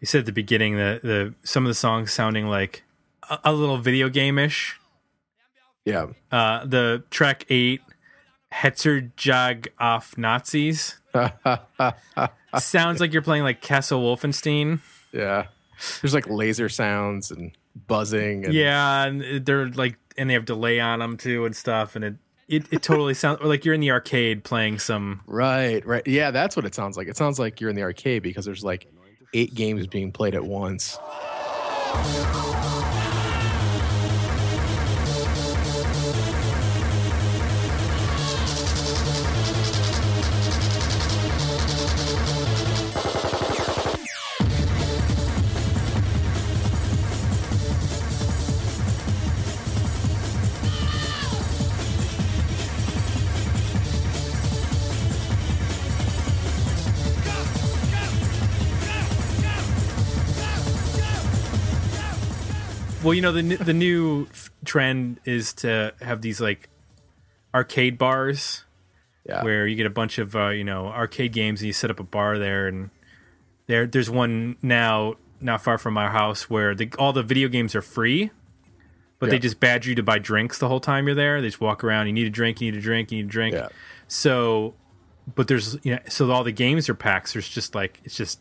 You 0.00 0.06
said 0.06 0.20
at 0.20 0.26
the 0.26 0.32
beginning 0.32 0.76
that 0.76 1.02
the 1.02 1.34
some 1.42 1.64
of 1.64 1.68
the 1.68 1.74
songs 1.74 2.12
sounding 2.12 2.46
like 2.46 2.84
a, 3.28 3.40
a 3.42 3.52
little 3.52 3.78
video 3.78 4.08
game 4.08 4.38
ish. 4.38 4.78
Yeah, 5.88 6.06
Uh, 6.30 6.64
the 6.66 7.02
track 7.10 7.44
eight, 7.48 7.80
Hetzjagd 8.52 9.68
auf 9.80 10.16
Nazis. 10.18 10.98
Sounds 12.58 13.00
like 13.00 13.12
you're 13.12 13.22
playing 13.22 13.42
like 13.42 13.60
Castle 13.60 14.00
Wolfenstein. 14.02 14.80
yeah. 15.12 15.46
There's 16.02 16.12
like 16.14 16.28
laser 16.28 16.68
sounds 16.68 17.30
and 17.30 17.52
buzzing. 17.86 18.44
And 18.44 18.52
Yeah, 18.52 19.04
and 19.04 19.46
they're 19.46 19.68
like, 19.68 19.96
and 20.16 20.28
they 20.28 20.34
have 20.34 20.44
delay 20.44 20.80
on 20.80 20.98
them 20.98 21.16
too 21.16 21.44
and 21.46 21.54
stuff, 21.54 21.94
and 21.96 22.04
it 22.04 22.14
it, 22.48 22.66
it 22.72 22.82
totally 22.82 23.14
sounds 23.14 23.40
like 23.42 23.64
you're 23.64 23.74
in 23.74 23.80
the 23.80 23.90
arcade 23.92 24.42
playing 24.42 24.78
some. 24.80 25.20
Right, 25.26 25.84
right. 25.86 26.04
Yeah, 26.06 26.30
that's 26.32 26.56
what 26.56 26.64
it 26.64 26.74
sounds 26.74 26.96
like. 26.96 27.06
It 27.06 27.16
sounds 27.16 27.38
like 27.38 27.60
you're 27.60 27.70
in 27.70 27.76
the 27.76 27.82
arcade 27.82 28.22
because 28.24 28.44
there's 28.44 28.64
like 28.64 28.88
eight 29.34 29.54
games 29.54 29.86
being 29.86 30.10
played 30.10 30.34
at 30.34 30.44
once. 30.44 30.98
Well, 63.08 63.14
you 63.14 63.22
know 63.22 63.32
the 63.32 63.56
the 63.56 63.72
new 63.72 64.28
trend 64.66 65.18
is 65.24 65.54
to 65.54 65.94
have 66.02 66.20
these 66.20 66.42
like 66.42 66.68
arcade 67.54 67.96
bars 67.96 68.64
Yeah. 69.26 69.42
where 69.42 69.66
you 69.66 69.76
get 69.76 69.86
a 69.86 69.90
bunch 69.90 70.18
of 70.18 70.36
uh, 70.36 70.48
you 70.48 70.62
know 70.62 70.88
arcade 70.88 71.32
games 71.32 71.62
and 71.62 71.68
you 71.68 71.72
set 71.72 71.90
up 71.90 72.00
a 72.00 72.04
bar 72.04 72.38
there 72.38 72.66
and 72.68 72.90
there 73.66 73.86
there's 73.86 74.10
one 74.10 74.56
now 74.60 75.14
not 75.40 75.62
far 75.62 75.78
from 75.78 75.96
our 75.96 76.10
house 76.10 76.50
where 76.50 76.74
the, 76.74 76.90
all 76.98 77.14
the 77.14 77.22
video 77.22 77.48
games 77.48 77.74
are 77.74 77.80
free 77.80 78.30
but 79.18 79.30
they 79.30 79.38
just 79.38 79.58
badger 79.58 79.88
you 79.88 79.94
to 79.94 80.02
buy 80.02 80.18
drinks 80.18 80.58
the 80.58 80.68
whole 80.68 80.78
time 80.80 81.06
you're 81.06 81.14
there 81.16 81.40
they 81.40 81.48
just 81.48 81.62
walk 81.62 81.82
around 81.82 82.08
you 82.08 82.12
need 82.12 82.26
a 82.26 82.30
drink 82.30 82.60
you 82.60 82.70
need 82.70 82.76
a 82.76 82.82
drink 82.82 83.10
you 83.10 83.18
need 83.22 83.26
a 83.26 83.32
drink 83.32 83.54
Yeah. 83.54 83.68
so 84.06 84.74
but 85.34 85.48
there's 85.48 85.78
you 85.82 85.94
know 85.94 86.00
so 86.10 86.30
all 86.30 86.44
the 86.44 86.52
games 86.52 86.90
are 86.90 86.94
packs 86.94 87.32
there's 87.32 87.48
just 87.48 87.74
like 87.74 88.00
it's 88.04 88.16
just 88.18 88.38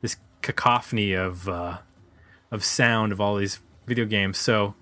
this 0.00 0.16
cacophony 0.40 1.12
of 1.12 1.46
uh 1.46 1.76
of 2.50 2.64
sound 2.64 3.12
of 3.12 3.20
all 3.20 3.36
these 3.36 3.60
video 3.86 4.04
games 4.04 4.38
so 4.38 4.74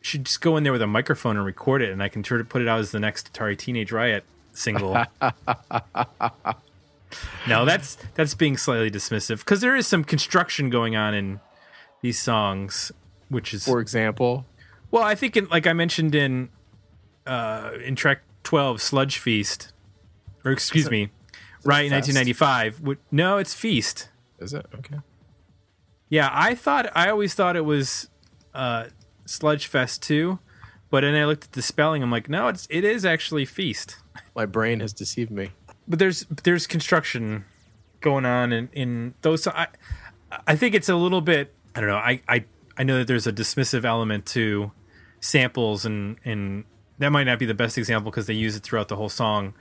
should 0.00 0.24
just 0.26 0.40
go 0.40 0.56
in 0.56 0.64
there 0.64 0.72
with 0.72 0.82
a 0.82 0.86
microphone 0.86 1.36
and 1.36 1.44
record 1.46 1.82
it 1.82 1.90
and 1.90 2.02
i 2.02 2.08
can 2.08 2.22
try 2.22 2.36
to 2.38 2.44
put 2.44 2.60
it 2.62 2.68
out 2.68 2.80
as 2.80 2.90
the 2.90 3.00
next 3.00 3.32
atari 3.32 3.56
teenage 3.56 3.92
riot 3.92 4.24
single 4.52 4.92
no 7.48 7.64
that's 7.64 7.96
that's 8.14 8.34
being 8.34 8.56
slightly 8.56 8.90
dismissive 8.90 9.38
because 9.38 9.60
there 9.60 9.74
is 9.76 9.86
some 9.86 10.04
construction 10.04 10.70
going 10.70 10.94
on 10.94 11.14
in 11.14 11.40
these 12.02 12.20
songs 12.20 12.92
which 13.28 13.52
is 13.52 13.64
For 13.64 13.80
example, 13.80 14.46
well, 14.90 15.02
I 15.02 15.14
think 15.14 15.36
in, 15.36 15.48
like 15.48 15.66
I 15.66 15.72
mentioned 15.72 16.14
in 16.14 16.50
uh 17.26 17.70
in 17.84 17.96
track 17.96 18.20
12 18.44 18.80
Sludge 18.80 19.18
Feast 19.18 19.72
or 20.44 20.52
excuse 20.52 20.90
me, 20.90 21.10
right 21.64 21.86
in 21.86 21.92
1995. 21.92 22.98
No, 23.10 23.38
it's 23.38 23.54
Feast. 23.54 24.08
is 24.38 24.52
it 24.52 24.66
okay? 24.74 24.98
Yeah, 26.08 26.30
I 26.32 26.54
thought 26.54 26.90
I 26.94 27.08
always 27.10 27.34
thought 27.34 27.56
it 27.56 27.64
was 27.64 28.08
uh 28.54 28.86
Sludge 29.26 29.66
Fest 29.66 30.02
2, 30.02 30.38
but 30.90 31.00
then 31.00 31.14
I 31.14 31.24
looked 31.24 31.44
at 31.44 31.52
the 31.52 31.62
spelling 31.62 32.02
I'm 32.02 32.10
like, 32.10 32.28
no, 32.28 32.48
it's 32.48 32.66
it 32.70 32.84
is 32.84 33.04
actually 33.04 33.44
Feast. 33.44 33.96
My 34.34 34.46
brain 34.46 34.80
has 34.80 34.92
deceived 34.92 35.30
me. 35.30 35.50
But 35.88 35.98
there's 35.98 36.26
there's 36.44 36.66
construction 36.66 37.44
going 38.00 38.26
on 38.26 38.52
in 38.52 38.68
in 38.72 39.14
those 39.22 39.46
I 39.46 39.68
I 40.46 40.56
think 40.56 40.74
it's 40.74 40.88
a 40.88 40.96
little 40.96 41.20
bit 41.20 41.54
I 41.74 41.80
don't 41.80 41.88
know. 41.88 41.96
I 41.96 42.20
I 42.28 42.44
I 42.76 42.82
know 42.82 42.98
that 42.98 43.06
there's 43.06 43.26
a 43.26 43.32
dismissive 43.32 43.84
element 43.84 44.26
to 44.26 44.72
samples 45.20 45.84
and 45.84 46.18
and 46.24 46.64
that 46.98 47.10
might 47.10 47.24
not 47.24 47.38
be 47.38 47.46
the 47.46 47.54
best 47.54 47.76
example 47.76 48.10
because 48.10 48.26
they 48.26 48.34
use 48.34 48.56
it 48.56 48.62
throughout 48.62 48.88
the 48.88 48.96
whole 48.96 49.08
song. 49.08 49.54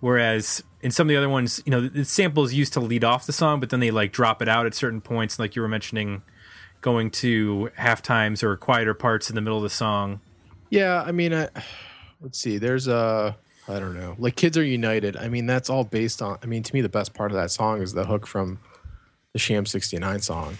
Whereas 0.00 0.62
in 0.82 0.90
some 0.90 1.06
of 1.06 1.08
the 1.08 1.16
other 1.16 1.28
ones, 1.28 1.62
you 1.64 1.70
know, 1.70 1.88
the 1.88 2.04
sample 2.04 2.44
is 2.44 2.54
used 2.54 2.72
to 2.74 2.80
lead 2.80 3.02
off 3.02 3.26
the 3.26 3.32
song, 3.32 3.60
but 3.60 3.70
then 3.70 3.80
they 3.80 3.90
like 3.90 4.12
drop 4.12 4.42
it 4.42 4.48
out 4.48 4.66
at 4.66 4.74
certain 4.74 5.00
points, 5.00 5.38
like 5.38 5.56
you 5.56 5.62
were 5.62 5.68
mentioning, 5.68 6.22
going 6.80 7.10
to 7.10 7.70
half 7.76 8.02
times 8.02 8.42
or 8.42 8.56
quieter 8.56 8.94
parts 8.94 9.28
in 9.28 9.34
the 9.34 9.40
middle 9.40 9.58
of 9.58 9.62
the 9.62 9.70
song. 9.70 10.20
Yeah, 10.70 11.02
I 11.02 11.12
mean, 11.12 11.34
I, 11.34 11.48
let's 12.20 12.38
see. 12.38 12.58
There's 12.58 12.88
a, 12.88 13.36
I 13.68 13.78
don't 13.78 13.94
know, 13.94 14.16
like 14.18 14.36
Kids 14.36 14.56
Are 14.56 14.64
United. 14.64 15.16
I 15.16 15.28
mean, 15.28 15.46
that's 15.46 15.68
all 15.70 15.84
based 15.84 16.22
on. 16.22 16.38
I 16.42 16.46
mean, 16.46 16.62
to 16.62 16.74
me, 16.74 16.80
the 16.80 16.88
best 16.88 17.14
part 17.14 17.30
of 17.30 17.36
that 17.36 17.50
song 17.50 17.82
is 17.82 17.92
the 17.92 18.04
hook 18.04 18.26
from 18.26 18.60
the 19.32 19.38
Sham 19.38 19.66
'69 19.66 20.20
song. 20.20 20.56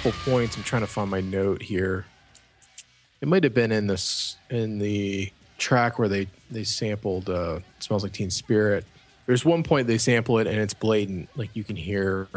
Couple 0.00 0.32
points. 0.32 0.56
I'm 0.56 0.62
trying 0.62 0.80
to 0.80 0.86
find 0.86 1.10
my 1.10 1.20
note 1.20 1.60
here. 1.60 2.06
It 3.20 3.28
might 3.28 3.44
have 3.44 3.52
been 3.52 3.70
in 3.70 3.86
this 3.86 4.36
in 4.48 4.78
the 4.78 5.30
track 5.58 5.98
where 5.98 6.08
they 6.08 6.26
they 6.50 6.64
sampled 6.64 7.28
uh, 7.28 7.60
"Smells 7.80 8.02
Like 8.02 8.12
Teen 8.12 8.30
Spirit." 8.30 8.86
There's 9.26 9.44
one 9.44 9.62
point 9.62 9.86
they 9.86 9.98
sample 9.98 10.38
it 10.38 10.46
and 10.46 10.58
it's 10.58 10.72
blatant, 10.72 11.28
like 11.36 11.54
you 11.54 11.64
can 11.64 11.76
hear. 11.76 12.28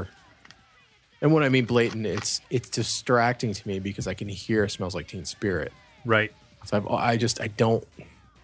And 1.21 1.33
when 1.33 1.41
I 1.41 1.47
mean 1.47 1.63
blatant, 1.63 2.05
it's 2.05 2.41
it's 2.49 2.69
distracting 2.69 3.53
to 3.53 3.67
me 3.67 3.79
because 3.79 4.07
I 4.07 4.13
can 4.13 4.27
hear 4.27 4.67
"Smells 4.67 4.93
Like 4.93 5.07
Teen 5.07 5.23
Spirit." 5.23 5.71
Right. 6.03 6.33
So 6.65 6.75
I've, 6.77 6.87
I 6.87 7.15
just 7.15 7.39
I 7.39 7.47
don't 7.47 7.85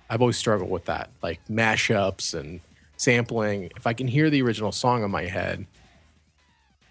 I've 0.10 0.22
always 0.22 0.38
struggled 0.38 0.70
with 0.70 0.86
that, 0.86 1.10
like 1.22 1.42
mashups 1.50 2.34
and 2.34 2.62
sampling. 2.96 3.70
If 3.76 3.86
I 3.86 3.92
can 3.92 4.08
hear 4.08 4.30
the 4.30 4.42
original 4.44 4.72
song 4.72 5.04
in 5.04 5.12
my 5.12 5.26
head, 5.26 5.66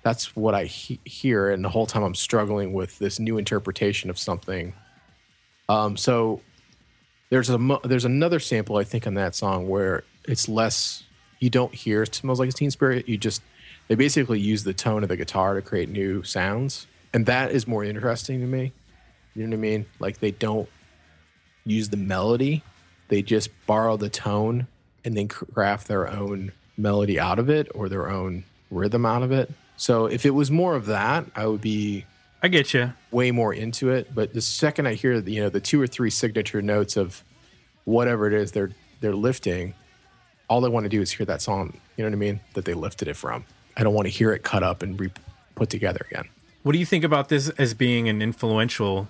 that's 0.02 0.34
what 0.36 0.54
I 0.54 0.64
he- 0.64 1.00
hear, 1.04 1.50
and 1.50 1.64
the 1.64 1.68
whole 1.68 1.86
time 1.86 2.02
I'm 2.02 2.14
struggling 2.14 2.72
with 2.72 2.98
this 2.98 3.18
new 3.18 3.38
interpretation 3.38 4.10
of 4.10 4.18
something. 4.18 4.74
Um, 5.68 5.96
so 5.96 6.40
there's 7.30 7.50
a 7.50 7.58
mo- 7.58 7.80
there's 7.84 8.04
another 8.04 8.40
sample 8.40 8.76
I 8.76 8.84
think 8.84 9.06
on 9.06 9.14
that 9.14 9.34
song 9.34 9.68
where 9.68 10.04
it's 10.24 10.48
less 10.48 11.02
you 11.40 11.50
don't 11.50 11.74
hear 11.74 12.02
it 12.02 12.14
"Smells 12.14 12.40
Like 12.40 12.48
a 12.48 12.52
Teen 12.52 12.70
Spirit." 12.70 13.08
You 13.08 13.18
just 13.18 13.42
they 13.88 13.94
basically 13.94 14.40
use 14.40 14.64
the 14.64 14.74
tone 14.74 15.02
of 15.02 15.08
the 15.08 15.16
guitar 15.16 15.54
to 15.54 15.62
create 15.62 15.88
new 15.88 16.22
sounds. 16.22 16.86
and 17.14 17.24
that 17.26 17.50
is 17.52 17.66
more 17.66 17.84
interesting 17.84 18.40
to 18.40 18.46
me. 18.46 18.72
You 19.34 19.46
know 19.46 19.50
what 19.50 19.58
I 19.58 19.60
mean? 19.60 19.86
Like 19.98 20.18
they 20.20 20.30
don't 20.30 20.68
use 21.64 21.88
the 21.90 21.96
melody; 21.96 22.62
they 23.08 23.22
just 23.22 23.50
borrow 23.66 23.96
the 23.96 24.10
tone 24.10 24.66
and 25.04 25.16
then 25.16 25.28
craft 25.28 25.88
their 25.88 26.08
own 26.08 26.52
melody 26.76 27.18
out 27.18 27.38
of 27.38 27.48
it 27.50 27.68
or 27.74 27.88
their 27.88 28.08
own 28.08 28.44
rhythm 28.70 29.04
out 29.06 29.22
of 29.22 29.32
it. 29.32 29.50
So 29.78 30.06
if 30.06 30.26
it 30.26 30.30
was 30.30 30.50
more 30.50 30.74
of 30.74 30.86
that, 30.86 31.24
I 31.34 31.46
would 31.46 31.60
be 31.62 32.04
I 32.42 32.48
get 32.48 32.74
you. 32.74 32.92
way 33.10 33.30
more 33.30 33.54
into 33.54 33.90
it. 33.90 34.14
But 34.14 34.34
the 34.34 34.40
second 34.42 34.86
I 34.86 34.94
hear 34.94 35.14
you 35.20 35.40
know 35.40 35.48
the 35.48 35.60
two 35.60 35.80
or 35.80 35.86
three 35.86 36.10
signature 36.10 36.60
notes 36.60 36.96
of 36.96 37.24
whatever 37.84 38.26
it 38.26 38.34
is 38.34 38.52
they're 38.52 38.72
they're 39.00 39.14
lifting, 39.14 39.74
all 40.48 40.64
I 40.64 40.68
want 40.68 40.84
to 40.84 40.90
do 40.90 41.00
is 41.00 41.12
hear 41.12 41.24
that 41.26 41.40
song. 41.40 41.78
You 41.96 42.04
know 42.04 42.10
what 42.10 42.16
I 42.16 42.18
mean? 42.18 42.40
That 42.54 42.64
they 42.64 42.74
lifted 42.74 43.08
it 43.08 43.16
from. 43.16 43.44
I 43.76 43.84
don't 43.84 43.94
want 43.94 44.06
to 44.06 44.10
hear 44.10 44.32
it 44.32 44.42
cut 44.42 44.62
up 44.64 44.82
and 44.82 44.98
re- 44.98 45.12
put 45.54 45.70
together 45.70 46.04
again. 46.10 46.28
What 46.64 46.72
do 46.72 46.78
you 46.78 46.86
think 46.86 47.04
about 47.04 47.28
this 47.28 47.48
as 47.50 47.72
being 47.72 48.08
an 48.08 48.20
influential 48.20 49.08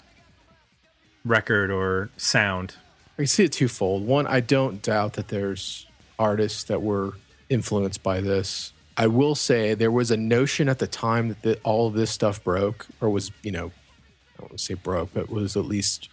record 1.24 1.70
or 1.70 2.10
sound? 2.18 2.76
I 3.18 3.24
see 3.24 3.44
it 3.44 3.52
twofold. 3.52 4.06
One, 4.06 4.26
I 4.26 4.40
don't 4.40 4.82
doubt 4.82 5.14
that 5.14 5.28
there's 5.28 5.86
artists 6.18 6.64
that 6.64 6.82
were 6.82 7.14
influenced 7.48 8.02
by 8.02 8.20
this. 8.20 8.72
I 8.98 9.06
will 9.06 9.36
say 9.36 9.74
there 9.74 9.92
was 9.92 10.10
a 10.10 10.16
notion 10.16 10.68
at 10.68 10.80
the 10.80 10.88
time 10.88 11.28
that 11.28 11.42
the, 11.42 11.60
all 11.62 11.86
of 11.86 11.94
this 11.94 12.10
stuff 12.10 12.42
broke, 12.42 12.86
or 13.00 13.08
was, 13.08 13.30
you 13.42 13.52
know, 13.52 13.66
I 13.66 14.40
don't 14.40 14.50
want 14.50 14.58
to 14.58 14.64
say 14.64 14.74
broke, 14.74 15.14
but 15.14 15.30
was 15.30 15.56
at 15.56 15.64
least 15.64 16.08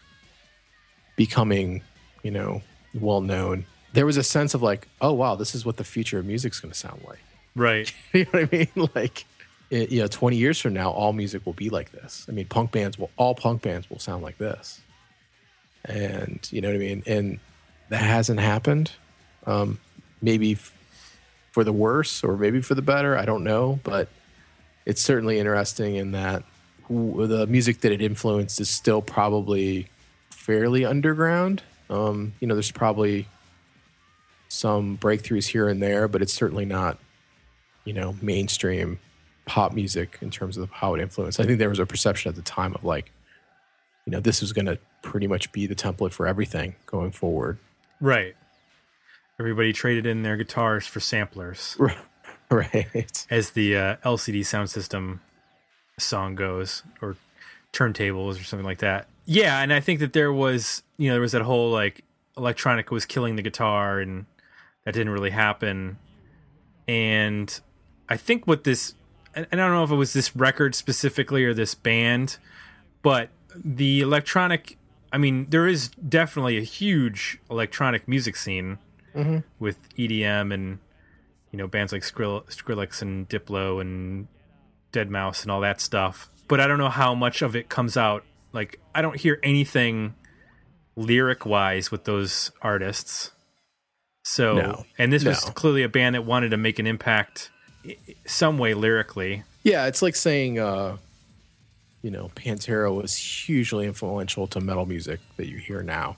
becoming, 1.15 1.81
you 2.21 2.29
know, 2.29 2.61
well 2.93 3.21
known. 3.21 3.65
There 3.93 4.05
was 4.05 4.17
a 4.17 4.23
sense 4.23 4.53
of 4.53 4.61
like, 4.61 4.87
oh 5.01 5.13
wow, 5.13 5.33
this 5.33 5.55
is 5.55 5.65
what 5.65 5.77
the 5.77 5.83
future 5.83 6.19
of 6.19 6.27
music's 6.27 6.59
going 6.59 6.71
to 6.71 6.77
sound 6.77 7.01
like. 7.07 7.23
Right. 7.55 7.91
you 8.13 8.25
know 8.25 8.41
what 8.41 8.53
I 8.53 8.57
mean? 8.75 8.89
Like, 8.95 9.25
it, 9.71 9.89
you 9.89 10.01
know, 10.01 10.07
20 10.07 10.37
years 10.37 10.59
from 10.59 10.73
now, 10.73 10.91
all 10.91 11.11
music 11.11 11.43
will 11.43 11.53
be 11.53 11.69
like 11.69 11.91
this. 11.91 12.27
I 12.29 12.33
mean, 12.33 12.45
punk 12.45 12.71
bands 12.71 12.99
will, 12.99 13.09
all 13.17 13.33
punk 13.33 13.63
bands 13.63 13.89
will 13.89 13.97
sound 13.97 14.21
like 14.21 14.37
this. 14.37 14.79
And, 15.83 16.47
you 16.51 16.61
know 16.61 16.67
what 16.67 16.75
I 16.75 16.79
mean? 16.79 17.01
And 17.07 17.39
that 17.89 18.01
hasn't 18.01 18.39
happened. 18.39 18.91
Um, 19.47 19.79
maybe 20.21 20.57
for 21.55 21.63
the 21.63 21.71
worse 21.71 22.21
or 22.21 22.35
maybe 22.35 22.61
for 22.61 22.75
the 22.75 22.81
better. 22.81 23.17
I 23.17 23.23
don't 23.23 23.45
know. 23.45 23.79
But 23.83 24.09
it's 24.85 25.01
certainly 25.01 25.39
interesting 25.39 25.95
in 25.95 26.11
that 26.11 26.43
the 26.89 27.47
music 27.47 27.79
that 27.79 27.93
it 27.93 28.01
influenced 28.01 28.59
is 28.59 28.69
still 28.69 29.01
probably 29.01 29.87
fairly 30.31 30.83
underground. 30.83 31.63
Um, 31.89 32.33
you 32.41 32.47
know, 32.47 32.55
there's 32.55 32.71
probably 32.71 33.27
some 34.49 34.97
breakthroughs 34.97 35.47
here 35.47 35.69
and 35.69 35.81
there, 35.81 36.09
but 36.09 36.21
it's 36.21 36.33
certainly 36.33 36.65
not 36.65 36.99
you 37.85 37.93
know, 37.93 38.17
mainstream 38.21 38.99
pop 39.45 39.71
music 39.71 40.17
in 40.21 40.31
terms 40.31 40.57
of 40.57 40.69
how 40.71 40.95
it 40.95 41.01
influenced. 41.01 41.39
I 41.39 41.43
think 41.43 41.59
there 41.59 41.69
was 41.69 41.79
a 41.79 41.85
perception 41.85 42.29
at 42.29 42.35
the 42.35 42.41
time 42.41 42.73
of 42.73 42.83
like, 42.83 43.11
you 44.05 44.11
know, 44.11 44.19
this 44.19 44.41
was 44.41 44.51
going 44.51 44.65
to 44.65 44.77
pretty 45.01 45.27
much 45.27 45.51
be 45.51 45.67
the 45.67 45.75
template 45.75 46.11
for 46.11 46.27
everything 46.27 46.75
going 46.87 47.11
forward. 47.11 47.59
Right. 48.01 48.35
Everybody 49.39 49.73
traded 49.73 50.05
in 50.05 50.23
their 50.23 50.37
guitars 50.37 50.87
for 50.87 50.99
samplers, 50.99 51.77
right. 52.49 53.27
as 53.29 53.51
the 53.51 53.75
uh, 53.75 53.95
LCD 53.97 54.41
Soundsystem 54.41 55.19
song 55.99 56.35
goes, 56.35 56.83
or 57.01 57.17
turntables 57.73 58.39
or 58.39 58.43
something 58.43 58.65
like 58.65 58.79
that. 58.79 59.07
Yeah, 59.25 59.59
and 59.59 59.73
I 59.73 59.79
think 59.81 59.99
that 59.99 60.13
there 60.13 60.31
was, 60.31 60.83
you 60.97 61.09
know, 61.09 61.15
there 61.15 61.21
was 61.21 61.33
that 61.33 61.41
whole 61.41 61.69
like 61.69 62.03
electronic 62.37 62.91
was 62.91 63.05
killing 63.05 63.35
the 63.35 63.41
guitar, 63.41 63.99
and 63.99 64.25
that 64.85 64.93
didn't 64.93 65.11
really 65.11 65.31
happen. 65.31 65.97
And 66.87 67.59
I 68.07 68.17
think 68.17 68.47
what 68.47 68.63
this, 68.63 68.95
and 69.33 69.47
I 69.51 69.55
don't 69.55 69.73
know 69.73 69.83
if 69.83 69.91
it 69.91 69.95
was 69.95 70.13
this 70.13 70.35
record 70.35 70.75
specifically 70.75 71.43
or 71.43 71.53
this 71.53 71.75
band, 71.75 72.37
but 73.01 73.29
the 73.53 74.01
electronic, 74.01 74.77
I 75.11 75.17
mean, 75.17 75.47
there 75.49 75.67
is 75.67 75.89
definitely 75.89 76.57
a 76.57 76.61
huge 76.61 77.39
electronic 77.49 78.07
music 78.07 78.35
scene 78.35 78.77
with 79.59 79.77
EDM 79.97 80.53
and, 80.53 80.79
you 81.51 81.57
know, 81.57 81.67
bands 81.67 81.91
like 81.93 82.01
Skrill, 82.01 82.45
Skrillex 82.47 83.01
and 83.01 83.27
Diplo 83.29 83.79
and 83.81 84.27
deadmau5 84.91 85.43
and 85.43 85.51
all 85.51 85.61
that 85.61 85.79
stuff. 85.81 86.29
But 86.47 86.59
I 86.59 86.67
don't 86.67 86.77
know 86.77 86.89
how 86.89 87.15
much 87.15 87.41
of 87.41 87.55
it 87.55 87.69
comes 87.69 87.97
out. 87.97 88.23
Like, 88.53 88.79
I 88.93 89.01
don't 89.01 89.15
hear 89.19 89.39
anything 89.43 90.15
lyric 90.95 91.45
wise 91.45 91.91
with 91.91 92.03
those 92.05 92.51
artists. 92.61 93.31
So, 94.23 94.55
No. 94.55 94.85
and 94.97 95.11
this 95.13 95.23
was 95.23 95.41
clearly 95.41 95.83
a 95.83 95.89
band 95.89 96.15
that 96.15 96.25
wanted 96.25 96.49
to 96.49 96.57
make 96.57 96.79
an 96.79 96.87
impact 96.87 97.51
some 98.25 98.57
way 98.57 98.73
lyrically. 98.73 99.43
Yeah, 99.63 99.85
it's 99.87 100.01
like 100.01 100.15
saying, 100.15 100.59
uh, 100.59 100.97
you 102.01 102.11
know, 102.11 102.31
Pantera 102.35 102.93
was 102.95 103.17
hugely 103.17 103.85
influential 103.87 104.47
to 104.47 104.59
metal 104.59 104.85
music 104.85 105.19
that 105.37 105.47
you 105.47 105.57
hear 105.57 105.81
now. 105.83 106.17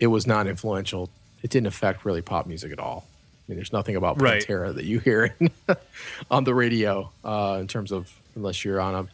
It 0.00 0.06
was 0.08 0.26
not 0.26 0.46
influential. 0.46 1.10
It 1.42 1.50
didn't 1.50 1.66
affect 1.66 2.04
really 2.04 2.22
pop 2.22 2.46
music 2.46 2.72
at 2.72 2.78
all. 2.78 3.06
I 3.08 3.52
mean, 3.52 3.56
there's 3.56 3.72
nothing 3.72 3.96
about 3.96 4.20
Right. 4.20 4.44
Pantera 4.44 4.74
that 4.74 4.84
you 4.84 4.98
hear 4.98 5.34
on 6.30 6.44
the 6.44 6.54
radio 6.54 7.10
uh, 7.24 7.58
in 7.60 7.68
terms 7.68 7.92
of 7.92 8.12
unless 8.34 8.64
you're 8.64 8.80
on 8.80 8.94
a, 8.94 9.06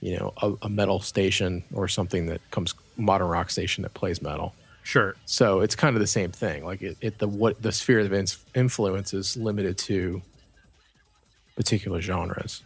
you 0.00 0.18
know, 0.18 0.32
a, 0.40 0.52
a 0.62 0.68
metal 0.68 1.00
station 1.00 1.62
or 1.72 1.86
something 1.86 2.26
that 2.26 2.40
comes 2.50 2.74
modern 2.96 3.28
rock 3.28 3.50
station 3.50 3.82
that 3.82 3.94
plays 3.94 4.22
metal. 4.22 4.54
Sure. 4.82 5.14
So 5.26 5.60
it's 5.60 5.74
kind 5.74 5.94
of 5.94 6.00
the 6.00 6.06
same 6.06 6.32
thing. 6.32 6.64
Like 6.64 6.82
it, 6.82 6.96
it 7.00 7.18
the 7.18 7.28
what 7.28 7.62
the 7.62 7.72
sphere 7.72 8.00
of 8.00 8.12
influence 8.54 9.14
is 9.14 9.36
limited 9.36 9.78
to 9.78 10.22
particular 11.56 12.00
genres. 12.00 12.62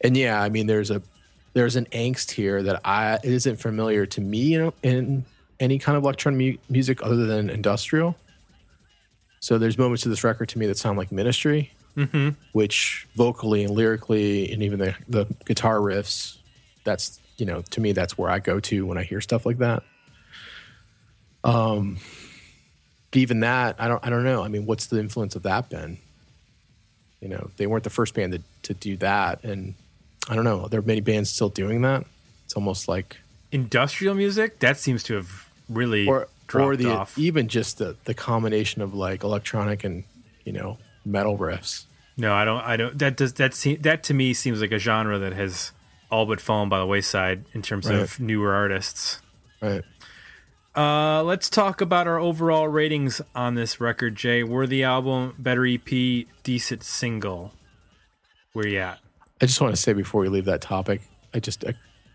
And 0.00 0.16
yeah, 0.16 0.40
I 0.40 0.48
mean, 0.48 0.66
there's 0.66 0.90
a 0.90 1.02
there's 1.52 1.76
an 1.76 1.86
angst 1.86 2.32
here 2.32 2.62
that 2.62 2.80
I 2.84 3.14
it 3.14 3.24
isn't 3.24 3.56
familiar 3.56 4.06
to 4.06 4.20
me 4.20 4.38
you 4.38 4.58
know, 4.58 4.74
in 4.82 5.24
any 5.60 5.78
kind 5.78 5.96
of 5.96 6.02
electronic 6.02 6.38
mu- 6.38 6.62
music 6.68 7.02
other 7.02 7.26
than 7.26 7.50
industrial. 7.50 8.16
So 9.38 9.58
there's 9.58 9.78
moments 9.78 10.04
of 10.04 10.10
this 10.10 10.24
record 10.24 10.48
to 10.50 10.58
me 10.58 10.66
that 10.66 10.76
sound 10.78 10.98
like 10.98 11.12
Ministry, 11.12 11.72
which 12.52 13.06
vocally 13.14 13.62
and 13.64 13.72
lyrically, 13.74 14.50
and 14.52 14.62
even 14.62 14.78
the 14.78 14.94
the 15.08 15.26
guitar 15.44 15.78
riffs, 15.78 16.38
that's 16.84 17.20
you 17.36 17.46
know 17.46 17.62
to 17.70 17.80
me 17.80 17.92
that's 17.92 18.18
where 18.18 18.30
I 18.30 18.38
go 18.38 18.60
to 18.60 18.86
when 18.86 18.98
I 18.98 19.02
hear 19.04 19.20
stuff 19.20 19.46
like 19.46 19.58
that. 19.58 19.82
Um, 21.44 21.98
but 23.10 23.18
even 23.20 23.40
that, 23.40 23.76
I 23.78 23.88
don't 23.88 24.04
I 24.04 24.10
don't 24.10 24.24
know. 24.24 24.42
I 24.42 24.48
mean, 24.48 24.66
what's 24.66 24.86
the 24.86 25.00
influence 25.00 25.36
of 25.36 25.42
that 25.44 25.68
been? 25.70 25.98
You 27.20 27.28
know, 27.28 27.50
they 27.56 27.66
weren't 27.66 27.84
the 27.84 27.90
first 27.90 28.14
band 28.14 28.32
to, 28.32 28.42
to 28.62 28.74
do 28.74 28.96
that, 28.98 29.44
and 29.44 29.74
I 30.28 30.34
don't 30.34 30.44
know. 30.44 30.68
There 30.68 30.80
are 30.80 30.82
many 30.82 31.00
bands 31.00 31.30
still 31.30 31.48
doing 31.50 31.82
that. 31.82 32.04
It's 32.44 32.54
almost 32.54 32.88
like 32.88 33.18
Industrial 33.52 34.14
music, 34.14 34.60
that 34.60 34.78
seems 34.78 35.02
to 35.04 35.14
have 35.14 35.49
really 35.70 36.06
or 36.06 36.28
or 36.52 36.76
the 36.76 36.90
off. 36.90 37.16
even 37.16 37.48
just 37.48 37.78
the 37.78 37.96
the 38.04 38.14
combination 38.14 38.82
of 38.82 38.92
like 38.94 39.22
electronic 39.22 39.84
and 39.84 40.04
you 40.44 40.52
know 40.52 40.78
metal 41.04 41.38
riffs. 41.38 41.86
No, 42.16 42.34
I 42.34 42.44
don't. 42.44 42.60
I 42.62 42.76
don't. 42.76 42.98
That 42.98 43.16
does 43.16 43.34
that. 43.34 43.54
Se- 43.54 43.76
that 43.76 44.02
to 44.04 44.14
me 44.14 44.34
seems 44.34 44.60
like 44.60 44.72
a 44.72 44.78
genre 44.78 45.18
that 45.18 45.32
has 45.32 45.72
all 46.10 46.26
but 46.26 46.40
fallen 46.40 46.68
by 46.68 46.78
the 46.78 46.86
wayside 46.86 47.44
in 47.54 47.62
terms 47.62 47.86
of 47.86 48.20
newer 48.20 48.52
artists. 48.52 49.20
Right. 49.62 49.82
Uh, 50.76 51.22
let's 51.22 51.48
talk 51.48 51.80
about 51.80 52.06
our 52.06 52.18
overall 52.18 52.68
ratings 52.68 53.20
on 53.34 53.54
this 53.54 53.80
record, 53.80 54.16
Jay. 54.16 54.42
Worthy 54.42 54.84
album, 54.84 55.34
better 55.38 55.66
EP, 55.66 56.26
decent 56.42 56.82
single. 56.82 57.52
Where 58.52 58.66
you 58.66 58.78
at? 58.78 58.98
I 59.40 59.46
just 59.46 59.60
want 59.60 59.74
to 59.74 59.80
say 59.80 59.92
before 59.92 60.20
we 60.20 60.28
leave 60.28 60.44
that 60.44 60.60
topic, 60.60 61.00
I 61.32 61.40
just 61.40 61.64
a, 61.64 61.74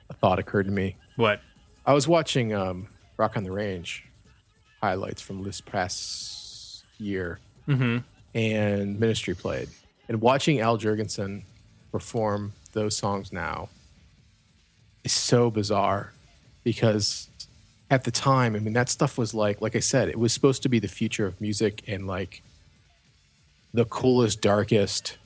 a 0.10 0.14
thought 0.14 0.40
occurred 0.40 0.68
to 0.68 0.72
me. 0.72 0.98
What? 1.16 1.42
I 1.86 1.94
was 1.94 2.08
watching 2.08 2.54
um, 2.54 2.88
Rock 3.18 3.38
on 3.38 3.44
the 3.44 3.52
Range 3.52 4.04
highlights 4.82 5.22
from 5.22 5.44
this 5.44 5.62
past 5.62 6.84
year, 6.98 7.40
mm-hmm. 7.68 8.00
and 8.34 9.00
Ministry 9.00 9.36
played, 9.36 9.70
and 10.08 10.22
watching 10.22 10.60
Al 10.60 10.78
Jourgensen 10.78 11.44
perform 11.92 12.54
those 12.74 12.98
songs 12.98 13.32
now 13.32 13.70
is 15.04 15.14
so 15.14 15.50
bizarre 15.50 16.12
because 16.64 17.30
at 17.90 18.04
the 18.04 18.12
time, 18.12 18.56
I 18.56 18.60
mean, 18.60 18.74
that 18.74 18.90
stuff 18.90 19.18
was 19.18 19.34
like, 19.34 19.62
like 19.62 19.76
I 19.76 19.80
said, 19.80 20.10
it 20.10 20.20
was 20.20 20.34
supposed 20.34 20.64
to 20.64 20.70
be 20.70 20.80
the 20.80 20.88
future 20.88 21.26
of 21.26 21.40
music 21.40 21.84
and 21.88 22.08
like 22.08 22.42
the 23.74 23.86
coolest, 23.86 24.42
darkest, 24.42 25.18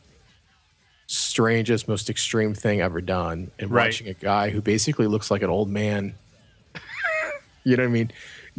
strangest, 1.07 1.87
most 1.87 2.09
extreme 2.09 2.53
thing 2.53 2.81
ever 2.81 3.01
done. 3.01 3.51
And 3.57 3.71
Right. 3.71 3.87
watching 3.87 4.07
a 4.07 4.13
guy 4.13 4.49
who 4.49 4.61
basically 4.61 5.07
looks 5.07 5.31
like 5.31 5.41
an 5.41 5.49
old 5.49 5.69
man, 5.69 6.15
you 7.63 7.75
know 7.77 7.83
what 7.83 7.89
I 7.89 7.91
mean, 7.93 8.11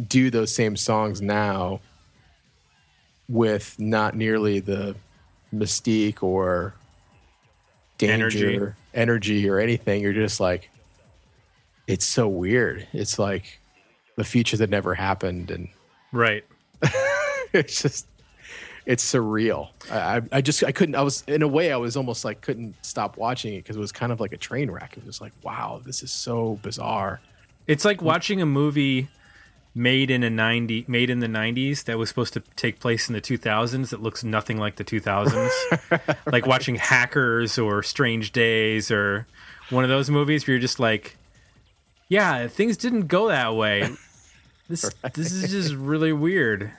do 0.07 0.29
those 0.29 0.53
same 0.53 0.75
songs 0.75 1.21
now 1.21 1.79
with 3.27 3.79
not 3.79 4.15
nearly 4.15 4.59
the 4.59 4.95
mystique 5.53 6.21
or 6.23 6.73
danger, 7.97 8.25
Energy. 8.47 8.73
energy, 8.93 9.49
or 9.49 9.59
anything. 9.59 10.01
You're 10.01 10.13
just 10.13 10.39
like, 10.39 10.69
it's 11.87 12.05
so 12.05 12.27
weird. 12.27 12.87
It's 12.93 13.17
like 13.19 13.59
the 14.17 14.23
future 14.23 14.57
that 14.57 14.69
never 14.69 14.93
happened. 14.95 15.51
And 15.51 15.69
Right. 16.11 16.43
it's 17.53 17.81
just, 17.81 18.07
it's 18.85 19.13
surreal. 19.13 19.69
I, 19.91 20.17
I 20.17 20.21
I 20.31 20.41
just 20.41 20.63
I 20.63 20.71
couldn't. 20.71 20.95
I 20.95 21.03
was 21.03 21.23
in 21.27 21.43
a 21.43 21.47
way 21.47 21.71
I 21.71 21.77
was 21.77 21.95
almost 21.95 22.25
like 22.25 22.41
couldn't 22.41 22.75
stop 22.83 23.15
watching 23.15 23.53
it 23.53 23.57
because 23.57 23.77
it 23.77 23.79
was 23.79 23.91
kind 23.91 24.11
of 24.11 24.19
like 24.19 24.33
a 24.33 24.37
train 24.37 24.71
wreck. 24.71 24.97
It 24.97 25.05
was 25.05 25.21
like 25.21 25.31
wow, 25.43 25.81
this 25.85 26.01
is 26.01 26.11
so 26.11 26.59
bizarre. 26.63 27.21
It's 27.67 27.85
like 27.85 28.01
watching 28.01 28.41
a 28.41 28.45
movie 28.45 29.09
made 29.73 30.11
in 30.11 30.21
a 30.23 30.29
90 30.29 30.85
made 30.87 31.09
in 31.09 31.19
the 31.19 31.27
90s 31.27 31.85
that 31.85 31.97
was 31.97 32.09
supposed 32.09 32.33
to 32.33 32.41
take 32.57 32.79
place 32.79 33.07
in 33.07 33.13
the 33.13 33.21
2000s 33.21 33.89
that 33.89 34.01
looks 34.01 34.23
nothing 34.23 34.57
like 34.57 34.75
the 34.75 34.83
2000s. 34.83 36.17
like 36.31 36.45
watching 36.45 36.75
Hackers 36.75 37.57
or 37.57 37.81
Strange 37.81 38.31
Days 38.31 38.91
or 38.91 39.27
one 39.69 39.83
of 39.83 39.89
those 39.89 40.09
movies 40.09 40.45
where 40.45 40.55
you're 40.55 40.61
just 40.61 40.79
like 40.79 41.15
yeah, 42.11 42.47
things 42.49 42.75
didn't 42.75 43.07
go 43.07 43.29
that 43.29 43.55
way. 43.55 43.89
This 44.67 44.89
this 45.13 45.31
is 45.31 45.49
just 45.49 45.73
really 45.73 46.11
weird. 46.11 46.71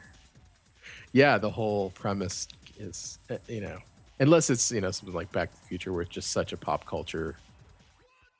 Yeah, 1.12 1.38
the 1.38 1.50
whole 1.50 1.90
premise 1.90 2.48
is 2.78 3.18
uh, 3.30 3.36
you 3.48 3.60
know 3.62 3.78
unless 4.20 4.50
it's 4.50 4.70
you 4.70 4.80
know 4.80 4.90
something 4.90 5.14
like 5.14 5.32
Back 5.32 5.50
to 5.52 5.60
the 5.60 5.66
Future 5.66 5.92
where 5.92 6.02
it's 6.02 6.10
just 6.10 6.30
such 6.30 6.52
a 6.52 6.56
pop 6.56 6.84
culture 6.86 7.36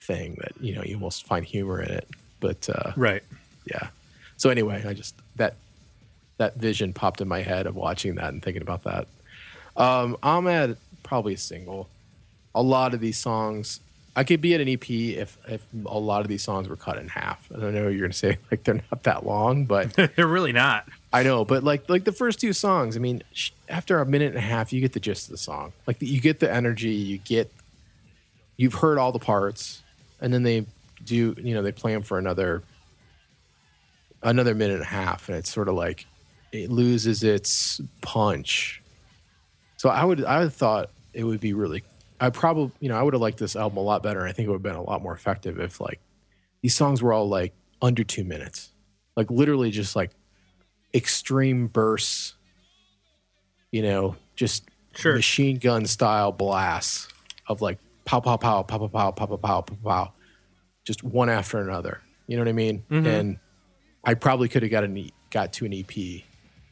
thing 0.03 0.37
that 0.41 0.53
you 0.61 0.75
know 0.75 0.83
you 0.83 0.95
almost 0.95 1.27
find 1.27 1.47
humor 1.47 1.81
in 1.81 1.91
it. 1.91 2.09
But 2.43 2.69
uh, 2.69 2.93
Right. 2.97 3.23
yeah. 3.65 3.89
So 4.37 4.51
anyway, 4.51 4.85
I 4.87 4.93
just 4.93 5.15
that 5.37 5.55
that 6.39 6.57
vision 6.57 6.93
popped 6.93 7.21
in 7.23 7.29
my 7.29 7.41
head 7.41 7.67
of 7.67 7.77
watching 7.77 8.17
that 8.17 8.29
and 8.33 8.43
thinking 8.43 8.61
about 8.63 8.83
that. 8.83 9.07
Um, 9.77 10.17
I'm 10.23 10.47
at 10.49 10.77
probably 11.05 11.35
a 11.35 11.39
single. 11.39 11.89
A 12.55 12.61
lot 12.63 12.93
of 12.95 13.01
these 13.01 13.17
songs, 13.17 13.79
I 14.17 14.25
could 14.25 14.41
be 14.41 14.53
at 14.55 14.61
an 14.61 14.69
EP 14.69 14.91
if 14.91 15.39
if 15.49 15.65
a 15.87 15.99
lot 15.99 16.21
of 16.23 16.29
these 16.29 16.43
songs 16.43 16.69
were 16.69 16.77
cut 16.77 16.99
in 16.99 17.09
half. 17.09 17.49
I 17.55 17.61
don't 17.61 17.73
know 17.75 17.89
you're 17.89 18.01
gonna 18.03 18.13
say 18.13 18.37
like 18.51 18.65
they're 18.65 18.83
not 18.91 19.05
that 19.05 19.25
long, 19.25 19.65
but 19.65 19.93
They're 20.17 20.27
really 20.27 20.53
not. 20.53 20.87
I 21.13 21.23
know. 21.23 21.45
But 21.45 21.63
like 21.63 21.89
like 21.89 22.03
the 22.05 22.13
first 22.13 22.41
two 22.41 22.53
songs, 22.53 22.97
I 22.97 22.99
mean, 23.01 23.23
sh- 23.33 23.53
after 23.69 24.01
a 24.01 24.05
minute 24.07 24.31
and 24.31 24.39
a 24.39 24.41
half, 24.41 24.73
you 24.73 24.81
get 24.81 24.93
the 24.93 25.01
gist 25.01 25.29
of 25.29 25.31
the 25.33 25.39
song. 25.39 25.73
Like 25.87 25.99
you 26.01 26.21
get 26.21 26.41
the 26.41 26.53
energy, 26.53 26.91
you 26.91 27.19
get 27.19 27.51
you've 28.57 28.75
heard 28.75 28.99
all 28.99 29.13
the 29.13 29.19
parts, 29.21 29.83
and 30.21 30.35
then 30.35 30.43
they 30.43 30.67
do 31.05 31.35
you 31.39 31.55
know 31.55 31.63
they 31.63 31.73
play 31.73 31.93
them 31.93 32.03
for 32.03 32.19
another 32.19 32.63
another 34.23 34.55
minute 34.55 34.75
and 34.75 34.83
a 34.83 34.87
half, 34.87 35.29
and 35.29 35.37
it's 35.37 35.53
sort 35.53 35.69
of 35.69 35.75
like 35.75 36.07
it 36.53 36.71
loses 36.71 37.23
its 37.23 37.81
punch. 38.01 38.83
So 39.77 39.89
I 39.89 40.05
would 40.05 40.25
I 40.25 40.41
would 40.41 40.53
thought 40.53 40.91
it 41.13 41.25
would 41.25 41.41
be 41.41 41.53
really 41.55 41.83
I 42.21 42.31
probably 42.31 42.73
you 42.81 42.89
know 42.89 42.97
I 42.97 43.03
would 43.03 43.15
have 43.15 43.21
liked 43.21 43.39
this 43.39 43.57
album 43.57 43.79
a 43.79 43.83
lot 43.83 44.03
better. 44.03 44.21
and 44.21 44.29
I 44.29 44.33
think 44.33 44.47
it 44.47 44.51
would 44.51 44.57
have 44.57 44.63
been 44.63 44.77
a 44.77 44.83
lot 44.83 45.03
more 45.03 45.15
effective 45.15 45.59
if 45.59 45.81
like 45.81 46.01
these 46.63 46.75
songs 46.75 47.03
were 47.03 47.13
all 47.13 47.29
like 47.29 47.53
under 47.81 48.05
two 48.05 48.23
minutes, 48.25 48.71
like 49.17 49.31
literally 49.31 49.71
just 49.71 49.97
like 49.97 50.11
extreme 50.95 51.67
bursts. 51.67 52.35
You 53.71 53.83
know, 53.83 54.17
just 54.37 54.69
Sure. 54.95 55.15
machine 55.15 55.57
gun 55.57 55.87
style 55.87 56.31
blasts 56.33 57.09
of 57.49 57.63
like 57.63 57.79
pow 58.05 58.21
pow 58.21 58.37
pow 58.37 58.63
pow 58.63 58.77
pow 58.79 58.89
pow 58.89 59.11
pow 59.11 59.27
pow 59.27 59.37
pow 59.37 59.61
pow 59.63 59.77
pow, 59.83 60.13
just 60.85 61.03
one 61.03 61.29
after 61.29 61.59
another. 61.59 62.01
You 62.27 62.37
know 62.37 62.43
what 62.43 62.49
I 62.49 62.53
mean? 62.53 62.85
And 63.07 63.39
I 64.05 64.15
probably 64.15 64.49
could 64.49 64.63
have 64.63 64.71
got 64.71 64.85
an 64.85 64.97
e- 64.97 65.13
got 65.31 65.53
to 65.55 65.65
an 65.65 65.73
EP, 65.73 66.23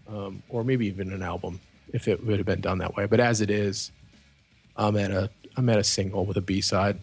um, 0.09 0.43
or 0.49 0.65
maybe 0.65 0.87
even 0.87 1.13
an 1.13 1.23
album 1.23 1.61
if 1.93 2.09
it 2.09 2.25
would 2.25 2.39
have 2.39 2.47
been 2.47 2.61
done 2.61 2.79
that 2.79 2.97
way. 2.97 3.07
But 3.07 3.21
as 3.21 3.41
it 3.41 3.51
is, 3.51 3.91
I'm 4.77 4.97
at 4.97 5.11
a 5.11 5.31
I'm 5.57 5.69
at 5.69 5.79
a 5.79 5.85
single 5.85 6.25
with 6.25 6.37
a 6.37 6.41
B 6.41 6.61
side. 6.61 6.99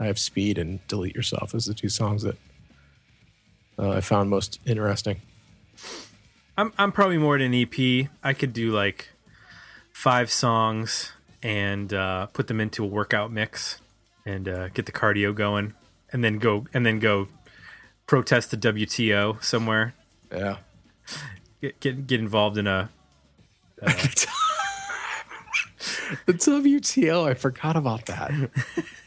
I 0.00 0.06
have 0.06 0.18
Speed 0.18 0.58
and 0.58 0.84
Delete 0.88 1.14
Yourself 1.14 1.54
as 1.54 1.66
the 1.66 1.74
two 1.74 1.88
songs 1.88 2.22
that 2.22 2.36
uh, 3.78 3.90
I 3.90 4.00
found 4.00 4.30
most 4.30 4.58
interesting. 4.66 5.20
I'm 6.56 6.72
I'm 6.78 6.92
probably 6.92 7.18
more 7.18 7.36
at 7.36 7.40
an 7.40 7.54
EP. 7.54 8.08
I 8.22 8.32
could 8.34 8.52
do 8.52 8.72
like 8.72 9.10
five 9.92 10.30
songs 10.30 11.12
and 11.42 11.92
uh, 11.92 12.26
put 12.26 12.46
them 12.48 12.60
into 12.60 12.84
a 12.84 12.86
workout 12.86 13.32
mix 13.32 13.80
and 14.26 14.48
uh, 14.48 14.68
get 14.68 14.86
the 14.86 14.92
cardio 14.92 15.34
going, 15.34 15.74
and 16.12 16.22
then 16.22 16.38
go 16.38 16.66
and 16.74 16.84
then 16.84 16.98
go 16.98 17.28
protest 18.06 18.50
the 18.50 18.56
WTO 18.56 19.42
somewhere. 19.42 19.94
Yeah. 20.30 20.56
Get 21.60 21.80
get, 21.80 22.06
get 22.06 22.20
involved 22.20 22.58
in 22.58 22.66
a 22.66 22.90
The 26.26 26.34
WTO, 26.34 27.26
I 27.28 27.34
forgot 27.34 27.76
about 27.76 28.06
that. 28.06 28.30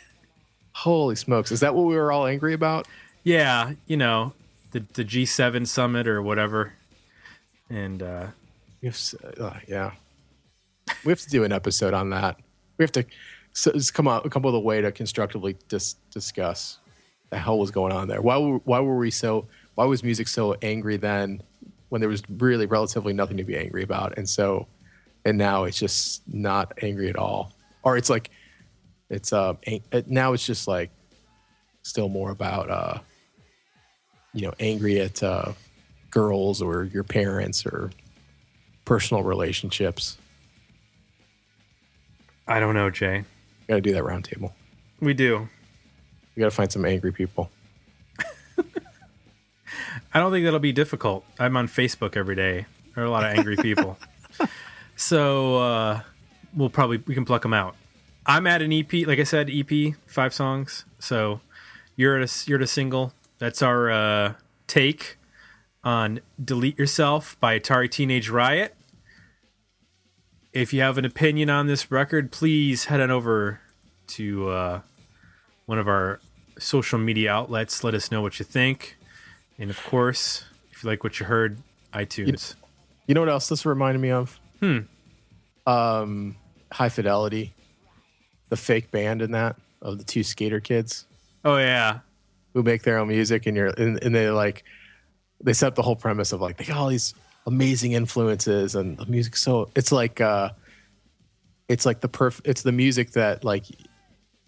Holy 0.73 1.15
smokes. 1.15 1.51
Is 1.51 1.59
that 1.61 1.73
what 1.75 1.85
we 1.85 1.95
were 1.95 2.11
all 2.11 2.25
angry 2.25 2.53
about? 2.53 2.87
yeah, 3.23 3.73
you 3.87 3.97
know, 3.97 4.33
the 4.71 4.81
the 4.93 5.05
G7 5.05 5.67
summit 5.67 6.07
or 6.07 6.21
whatever. 6.21 6.73
And 7.69 8.03
uh, 8.03 8.27
s- 8.83 9.15
uh, 9.39 9.59
yeah. 9.67 9.91
We 11.03 11.11
have 11.11 11.21
to 11.21 11.29
do 11.29 11.43
an 11.43 11.51
episode 11.51 11.93
on 11.93 12.09
that. 12.11 12.37
We 12.77 12.83
have 12.83 12.91
to 12.93 13.05
so, 13.53 13.71
come 13.93 14.07
out 14.07 14.29
come 14.29 14.41
up 14.41 14.45
with 14.45 14.55
a 14.55 14.59
way 14.59 14.81
to 14.81 14.91
constructively 14.91 15.55
dis- 15.69 15.95
discuss 16.11 16.79
the 17.29 17.37
hell 17.37 17.59
was 17.59 17.71
going 17.71 17.91
on 17.91 18.07
there. 18.07 18.21
Why 18.21 18.37
were, 18.37 18.57
why 18.59 18.79
were 18.79 18.97
we 18.97 19.11
so 19.11 19.47
why 19.75 19.85
was 19.85 20.03
music 20.03 20.27
so 20.27 20.55
angry 20.61 20.97
then 20.97 21.41
when 21.89 22.01
there 22.01 22.09
was 22.09 22.23
really 22.29 22.65
relatively 22.65 23.13
nothing 23.13 23.37
to 23.37 23.43
be 23.43 23.57
angry 23.57 23.83
about 23.83 24.17
and 24.17 24.27
so 24.27 24.67
and 25.25 25.37
now 25.37 25.65
it's 25.65 25.77
just 25.77 26.21
not 26.27 26.71
angry 26.81 27.09
at 27.09 27.17
all 27.17 27.53
or 27.83 27.97
it's 27.97 28.09
like 28.09 28.31
it's 29.09 29.33
uh 29.33 29.53
now 30.07 30.33
it's 30.33 30.45
just 30.45 30.67
like 30.67 30.89
still 31.83 32.09
more 32.09 32.31
about 32.31 32.69
uh 32.69 32.97
you 34.33 34.41
know 34.41 34.53
angry 34.59 34.99
at 34.99 35.21
uh 35.21 35.51
girls 36.09 36.61
or 36.61 36.85
your 36.85 37.03
parents 37.03 37.65
or 37.65 37.91
personal 38.85 39.23
relationships 39.23 40.17
I 42.47 42.59
don't 42.59 42.75
know, 42.75 42.89
Jay. 42.89 43.25
got 43.67 43.75
to 43.75 43.81
do 43.81 43.93
that 43.93 44.03
roundtable. 44.03 44.51
We 44.99 45.13
do. 45.13 45.49
We 46.35 46.41
got 46.41 46.47
to 46.47 46.55
find 46.55 46.71
some 46.71 46.85
angry 46.85 47.11
people 47.11 47.49
I 50.15 50.19
don't 50.19 50.31
think 50.31 50.45
that'll 50.45 50.59
be 50.59 50.71
difficult. 50.71 51.25
I'm 51.37 51.57
on 51.57 51.67
Facebook 51.67 52.15
every 52.15 52.35
day. 52.35 52.67
There 52.93 53.03
are 53.03 53.07
a 53.07 53.11
lot 53.11 53.25
of 53.25 53.37
angry 53.37 53.57
people. 53.57 53.97
so 54.95 55.57
uh, 55.57 56.01
we'll 56.55 56.69
probably 56.69 57.03
we 57.05 57.13
can 57.13 57.25
pluck 57.25 57.41
them 57.41 57.53
out. 57.53 57.75
I'm 58.25 58.47
at 58.47 58.61
an 58.61 58.71
EP, 58.71 58.91
like 59.05 59.19
I 59.19 59.23
said, 59.23 59.49
EP 59.51 59.93
five 60.07 60.33
songs. 60.33 60.85
So 60.99 61.41
you're 61.97 62.17
at 62.17 62.29
a 62.29 62.49
you're 62.49 62.59
at 62.59 62.63
a 62.63 62.67
single. 62.67 63.11
That's 63.39 63.61
our 63.61 63.91
uh, 63.91 64.33
take 64.67 65.17
on 65.83 66.21
"Delete 66.41 66.79
Yourself" 66.79 67.37
by 67.41 67.59
Atari 67.59 67.91
Teenage 67.91 68.29
Riot. 68.29 68.73
If 70.53 70.71
you 70.71 70.79
have 70.79 70.97
an 70.97 71.03
opinion 71.03 71.49
on 71.49 71.67
this 71.67 71.91
record, 71.91 72.31
please 72.31 72.85
head 72.85 73.01
on 73.01 73.11
over 73.11 73.59
to 74.07 74.47
uh, 74.47 74.81
one 75.65 75.77
of 75.77 75.89
our 75.89 76.21
social 76.59 76.99
media 76.99 77.31
outlets. 77.31 77.83
Let 77.83 77.93
us 77.93 78.11
know 78.11 78.21
what 78.21 78.39
you 78.39 78.45
think. 78.45 78.97
And 79.57 79.69
of 79.69 79.81
course, 79.83 80.43
if 80.71 80.83
you 80.83 80.89
like 80.89 81.03
what 81.03 81.19
you 81.19 81.25
heard, 81.25 81.59
iTunes. 81.93 82.55
you 83.07 83.13
know 83.13 83.21
what 83.21 83.29
else 83.29 83.47
this 83.47 83.65
reminded 83.65 83.99
me 84.01 84.11
of 84.11 84.37
hmm 84.59 84.79
um 85.65 86.35
high 86.71 86.89
fidelity 86.89 87.53
the 88.49 88.57
fake 88.57 88.91
band 88.91 89.21
in 89.21 89.31
that 89.31 89.55
of 89.81 89.97
the 89.97 90.03
two 90.03 90.23
skater 90.23 90.59
kids 90.59 91.05
Oh 91.43 91.57
yeah, 91.57 91.99
who 92.53 92.63
make 92.63 92.81
their 92.83 92.97
own 92.97 93.07
music 93.07 93.45
and 93.45 93.55
you're 93.55 93.67
and, 93.67 94.03
and 94.03 94.13
they 94.15 94.29
like 94.29 94.63
they 95.43 95.53
set 95.53 95.67
up 95.67 95.75
the 95.75 95.83
whole 95.83 95.95
premise 95.95 96.33
of 96.33 96.41
like 96.41 96.57
they 96.57 96.65
got 96.65 96.77
all 96.77 96.87
these 96.89 97.13
amazing 97.45 97.91
influences 97.93 98.75
and 98.75 98.97
the 98.97 99.05
music 99.05 99.37
so 99.37 99.69
it's 99.75 99.91
like 99.91 100.19
uh 100.19 100.49
it's 101.69 101.85
like 101.85 102.01
the 102.01 102.09
perf 102.09 102.41
it's 102.43 102.63
the 102.63 102.71
music 102.71 103.11
that 103.11 103.43
like 103.43 103.65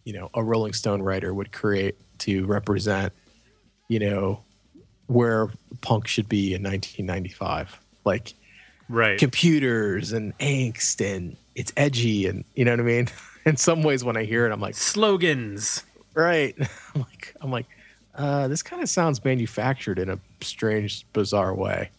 you 0.07 0.13
know 0.13 0.29
a 0.33 0.41
rolling 0.41 0.71
stone 0.71 1.01
writer 1.01 1.33
would 1.33 1.51
create 1.51 1.97
to 2.17 2.45
represent 2.45 3.11
you 3.89 3.99
know 3.99 4.39
where 5.07 5.49
punk 5.81 6.07
should 6.07 6.29
be 6.29 6.53
in 6.53 6.63
1995 6.63 7.77
like 8.05 8.33
right. 8.87 9.19
computers 9.19 10.13
and 10.13 10.35
angst 10.37 11.05
and 11.05 11.35
it's 11.55 11.73
edgy 11.75 12.25
and 12.25 12.45
you 12.55 12.63
know 12.63 12.71
what 12.71 12.79
i 12.79 12.83
mean? 12.83 13.09
In 13.45 13.55
some 13.57 13.83
ways 13.83 14.03
when 14.03 14.15
i 14.15 14.23
hear 14.23 14.45
it 14.45 14.53
i'm 14.53 14.61
like 14.61 14.75
Slogans. 14.75 15.83
right. 16.13 16.55
I'm 16.95 17.01
like 17.01 17.35
i'm 17.41 17.51
like 17.51 17.65
uh, 18.15 18.47
this 18.47 18.63
kind 18.63 18.81
of 18.81 18.89
sounds 18.89 19.23
manufactured 19.23 19.99
in 19.99 20.09
a 20.09 20.17
strange 20.41 21.05
bizarre 21.13 21.53
way. 21.53 21.91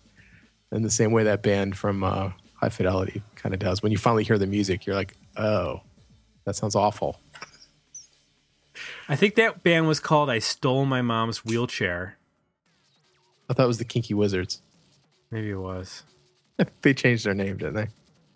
In 0.73 0.83
the 0.83 0.91
same 0.91 1.13
way 1.13 1.23
that 1.23 1.45
band 1.45 1.77
from 1.77 2.03
uh, 2.03 2.33
high 2.55 2.71
fidelity 2.71 3.23
kind 3.37 3.55
of 3.55 3.61
does. 3.61 3.85
When 3.85 3.93
you 3.93 3.99
finally 3.99 4.25
hear 4.25 4.39
the 4.39 4.47
music 4.47 4.87
you're 4.87 4.97
like 4.97 5.15
oh 5.37 5.83
that 6.45 6.57
sounds 6.57 6.75
awful 6.75 7.21
I 9.09 9.17
think 9.17 9.35
that 9.37 9.63
band 9.63 9.87
was 9.89 10.01
called 10.01 10.31
"I 10.31 10.39
Stole 10.39 10.85
My 10.85 11.03
Mom's 11.03 11.45
Wheelchair." 11.45 12.17
i 13.51 13.55
thought 13.55 13.65
it 13.65 13.67
was 13.67 13.79
the 13.79 13.85
kinky 13.85 14.13
wizards 14.15 14.61
Maybe 15.31 15.51
it 15.51 15.57
was. 15.57 16.03
they 16.83 16.93
changed 16.95 17.25
their 17.25 17.35
name 17.35 17.57
didn't 17.57 17.75
they 17.75 17.89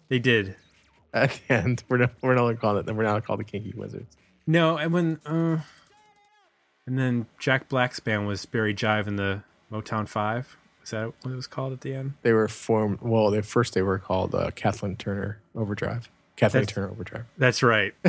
They 0.08 0.18
did. 0.18 0.56
at 1.12 1.38
the 1.48 1.54
end 1.54 1.84
we're 1.88 1.98
not 1.98 2.10
we're 2.22 2.34
not 2.34 2.58
calling 2.60 2.86
it 2.88 2.94
we're 2.94 3.02
now 3.02 3.20
called 3.20 3.40
the 3.40 3.44
kinky 3.44 3.72
wizards 3.76 4.16
No, 4.46 4.76
and 4.78 4.92
when 4.92 5.20
uh, 5.26 5.58
and 6.86 6.98
then 6.98 7.26
Jack 7.38 7.68
Black's 7.68 8.00
band 8.00 8.26
was 8.26 8.44
Barry 8.46 8.74
Jive 8.74 9.06
and 9.06 9.18
the 9.18 9.42
Motown 9.70 10.08
Five. 10.08 10.56
Is 10.82 10.90
that 10.90 11.12
what 11.22 11.30
it 11.32 11.36
was 11.36 11.46
called 11.46 11.72
at 11.72 11.82
the 11.82 11.94
end? 11.94 12.14
They 12.22 12.32
were 12.32 12.48
formed. 12.48 12.98
Well, 13.02 13.30
they 13.30 13.40
first 13.42 13.72
they 13.74 13.82
were 13.82 14.00
called 14.00 14.34
uh, 14.34 14.50
Kathleen 14.50 14.96
Turner 14.96 15.38
Overdrive. 15.54 16.08
Kathleen 16.34 16.62
That's- 16.62 16.74
Turner 16.74 16.90
Overdrive. 16.90 17.24
That's 17.38 17.62
right. 17.62 17.94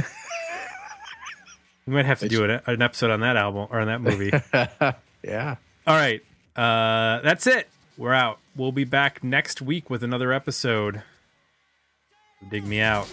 we 1.86 1.93
might 1.93 2.05
have 2.05 2.19
to 2.19 2.29
do 2.29 2.43
an, 2.45 2.61
an 2.65 2.81
episode 2.81 3.11
on 3.11 3.19
that 3.21 3.36
album 3.36 3.67
or 3.69 3.79
on 3.79 3.88
that 3.88 4.01
movie. 4.01 4.31
yeah. 5.23 5.55
All 5.86 5.95
right. 5.95 6.21
Uh, 6.55 7.21
that's 7.21 7.47
it. 7.47 7.67
We're 7.97 8.13
out. 8.13 8.39
We'll 8.55 8.71
be 8.71 8.86
back 8.86 9.23
next 9.23 9.61
week 9.61 9.89
with 9.89 10.03
another 10.03 10.31
episode. 10.31 11.03
Dig 12.49 12.65
me 12.65 12.79
out. 12.79 13.07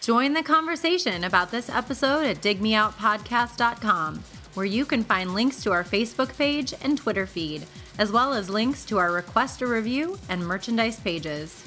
Join 0.00 0.34
the 0.34 0.42
conversation 0.42 1.24
about 1.24 1.50
this 1.50 1.70
episode 1.70 2.26
at 2.26 2.42
digmeoutpodcast.com, 2.42 4.22
where 4.52 4.66
you 4.66 4.84
can 4.84 5.02
find 5.02 5.32
links 5.32 5.62
to 5.62 5.72
our 5.72 5.82
Facebook 5.82 6.36
page 6.36 6.74
and 6.82 6.98
Twitter 6.98 7.26
feed, 7.26 7.64
as 7.98 8.10
well 8.10 8.32
as 8.32 8.50
links 8.50 8.84
to 8.86 8.98
our 8.98 9.12
request 9.12 9.62
a 9.62 9.66
review 9.66 10.18
and 10.28 10.46
merchandise 10.46 10.98
pages. 11.00 11.64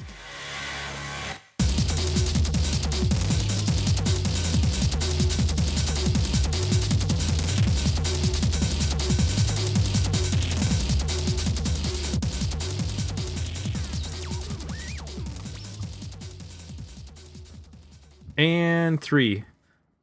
And 18.39 19.01
three, 19.01 19.45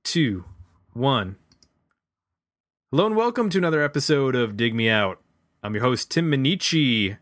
two, 0.03 0.45
one. 0.93 1.37
Hello 2.91 3.07
and 3.07 3.15
welcome 3.17 3.49
to 3.51 3.59
another 3.59 3.81
episode 3.83 4.35
of 4.35 4.57
Dig 4.57 4.75
Me 4.75 4.89
Out. 4.89 5.24
I'm 5.65 5.73
your 5.73 5.83
host, 5.83 6.11
Tim 6.11 6.31
Minneci, 6.31 7.17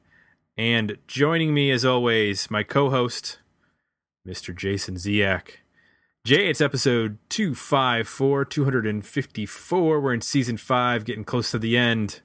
and 0.59 0.99
joining 1.07 1.55
me 1.55 1.71
as 1.71 1.85
always, 1.85 2.51
my 2.51 2.65
co 2.65 2.91
host, 2.91 3.39
Mr. 4.27 4.55
Jason 4.55 4.97
Ziak. 4.97 5.59
Jay, 6.25 6.51
it's 6.51 6.61
episode 6.61 7.19
254, 7.29 8.45
254. 8.47 10.01
We're 10.01 10.13
in 10.13 10.21
season 10.21 10.57
five, 10.57 11.05
getting 11.05 11.23
close 11.23 11.53
to 11.53 11.59
the 11.61 11.77
end. 11.77 12.21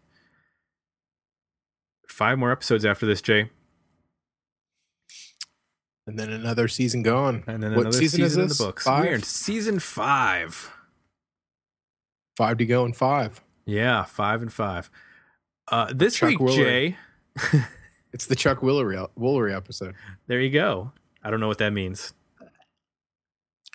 Five 2.07 2.39
more 2.39 2.51
episodes 2.51 2.84
after 2.84 3.05
this, 3.05 3.22
Jay. 3.22 3.51
And 6.07 6.18
then 6.18 6.32
another 6.32 6.68
season 6.68 7.03
gone. 7.03 7.43
And 7.45 7.61
then 7.61 7.76
what 7.76 7.82
another 7.82 7.97
season, 7.97 8.22
season, 8.22 8.41
is 8.41 8.51
in 8.51 8.57
the 8.57 8.65
books. 8.68 8.86
Five? 8.86 9.05
We're 9.05 9.13
in 9.13 9.22
season 9.22 9.78
five. 9.78 10.74
Five 12.36 12.57
to 12.57 12.65
go 12.65 12.86
and 12.86 12.95
five. 12.95 13.43
Yeah, 13.68 14.03
five 14.03 14.41
and 14.41 14.51
five. 14.51 14.89
Uh, 15.70 15.91
this 15.93 16.15
Chuck 16.15 16.30
week, 16.30 16.39
Woolery. 16.39 16.55
Jay, 16.55 16.97
It's 18.13 18.26
the 18.26 18.36
Chuck 18.36 18.59
Woolery, 18.59 19.07
Woolery 19.20 19.55
episode. 19.55 19.95
there 20.28 20.39
you 20.39 20.49
go. 20.49 20.91
I 21.24 21.30
don't 21.30 21.39
know 21.39 21.47
what 21.49 21.57
that 21.59 21.72
means. 21.72 22.13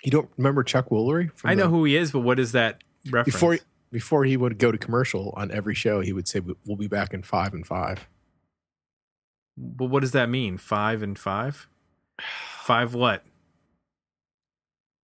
You 0.03 0.11
don't 0.11 0.29
remember 0.37 0.63
Chuck 0.63 0.89
Woolery? 0.89 1.31
from 1.35 1.51
I 1.51 1.53
know 1.53 1.63
the- 1.63 1.69
who 1.69 1.83
he 1.85 1.95
is, 1.95 2.11
but 2.11 2.21
what 2.21 2.39
is 2.39 2.51
that 2.53 2.83
reference? 3.05 3.25
before 3.33 3.59
before 3.91 4.25
he 4.25 4.35
would 4.35 4.57
go 4.57 4.71
to 4.71 4.77
commercial 4.77 5.33
on 5.37 5.51
every 5.51 5.75
show, 5.75 6.01
he 6.01 6.11
would 6.13 6.27
say, 6.27 6.41
"We'll 6.65 6.77
be 6.77 6.87
back 6.87 7.13
in 7.13 7.21
five 7.21 7.53
and 7.53 7.65
five. 7.65 8.07
but 9.55 9.85
what 9.85 9.99
does 10.01 10.11
that 10.13 10.29
mean? 10.29 10.57
Five 10.57 11.03
and 11.03 11.17
five? 11.17 11.67
Five 12.19 12.95
what? 12.95 13.21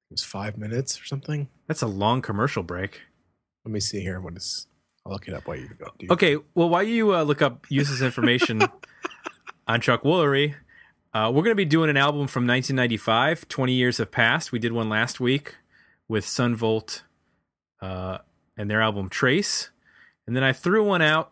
It 0.09 0.13
was 0.13 0.23
five 0.23 0.57
minutes 0.57 0.99
or 0.99 1.05
something. 1.05 1.49
That's 1.67 1.83
a 1.83 1.87
long 1.87 2.23
commercial 2.23 2.63
break. 2.63 3.01
Let 3.63 3.71
me 3.71 3.79
see 3.79 4.01
here. 4.01 4.19
What 4.19 4.35
is? 4.37 4.65
I'll 5.09 5.15
look 5.15 5.27
it 5.27 5.33
up 5.33 5.47
while 5.47 5.57
you 5.57 5.67
go. 5.77 5.87
Dude. 5.97 6.11
Okay, 6.11 6.37
well, 6.53 6.69
while 6.69 6.83
you 6.83 7.15
uh, 7.15 7.23
look 7.23 7.41
up 7.41 7.65
useless 7.69 8.01
information 8.01 8.61
on 9.67 9.81
Chuck 9.81 10.03
Woolery, 10.03 10.53
uh, 11.13 11.31
we're 11.33 11.41
going 11.41 11.45
to 11.51 11.55
be 11.55 11.65
doing 11.65 11.89
an 11.89 11.97
album 11.97 12.27
from 12.27 12.45
1995. 12.45 13.47
20 13.47 13.73
years 13.73 13.97
have 13.97 14.11
passed. 14.11 14.51
We 14.51 14.59
did 14.59 14.71
one 14.71 14.87
last 14.87 15.19
week 15.19 15.55
with 16.07 16.27
Son 16.27 16.55
Volt 16.55 17.03
uh, 17.81 18.19
and 18.55 18.69
their 18.69 18.81
album 18.81 19.09
Trace. 19.09 19.71
And 20.27 20.35
then 20.35 20.43
I 20.43 20.53
threw 20.53 20.83
one 20.83 21.01
out, 21.01 21.31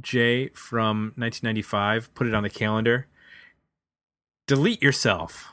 Jay, 0.00 0.48
from 0.50 1.12
1995, 1.16 2.14
put 2.14 2.28
it 2.28 2.34
on 2.34 2.44
the 2.44 2.50
calendar. 2.50 3.08
Delete 4.46 4.80
Yourself 4.80 5.48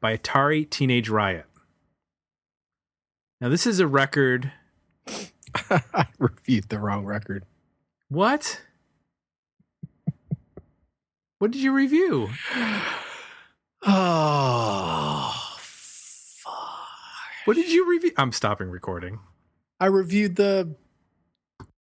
by 0.00 0.18
Atari 0.18 0.68
Teenage 0.68 1.08
Riot. 1.08 1.46
Now, 3.40 3.48
this 3.48 3.66
is 3.66 3.80
a 3.80 3.86
record. 3.86 4.52
I 5.54 6.06
reviewed 6.18 6.68
the 6.68 6.78
wrong 6.78 7.04
record. 7.04 7.44
What? 8.08 8.60
What 11.38 11.50
did 11.50 11.60
you 11.62 11.72
review? 11.72 12.30
Oh, 13.86 15.30
fuck. 15.58 16.54
What 17.44 17.54
did 17.54 17.70
you 17.70 17.86
review? 17.90 18.12
I'm 18.16 18.32
stopping 18.32 18.70
recording. 18.70 19.18
I 19.78 19.86
reviewed 19.86 20.36
the 20.36 20.74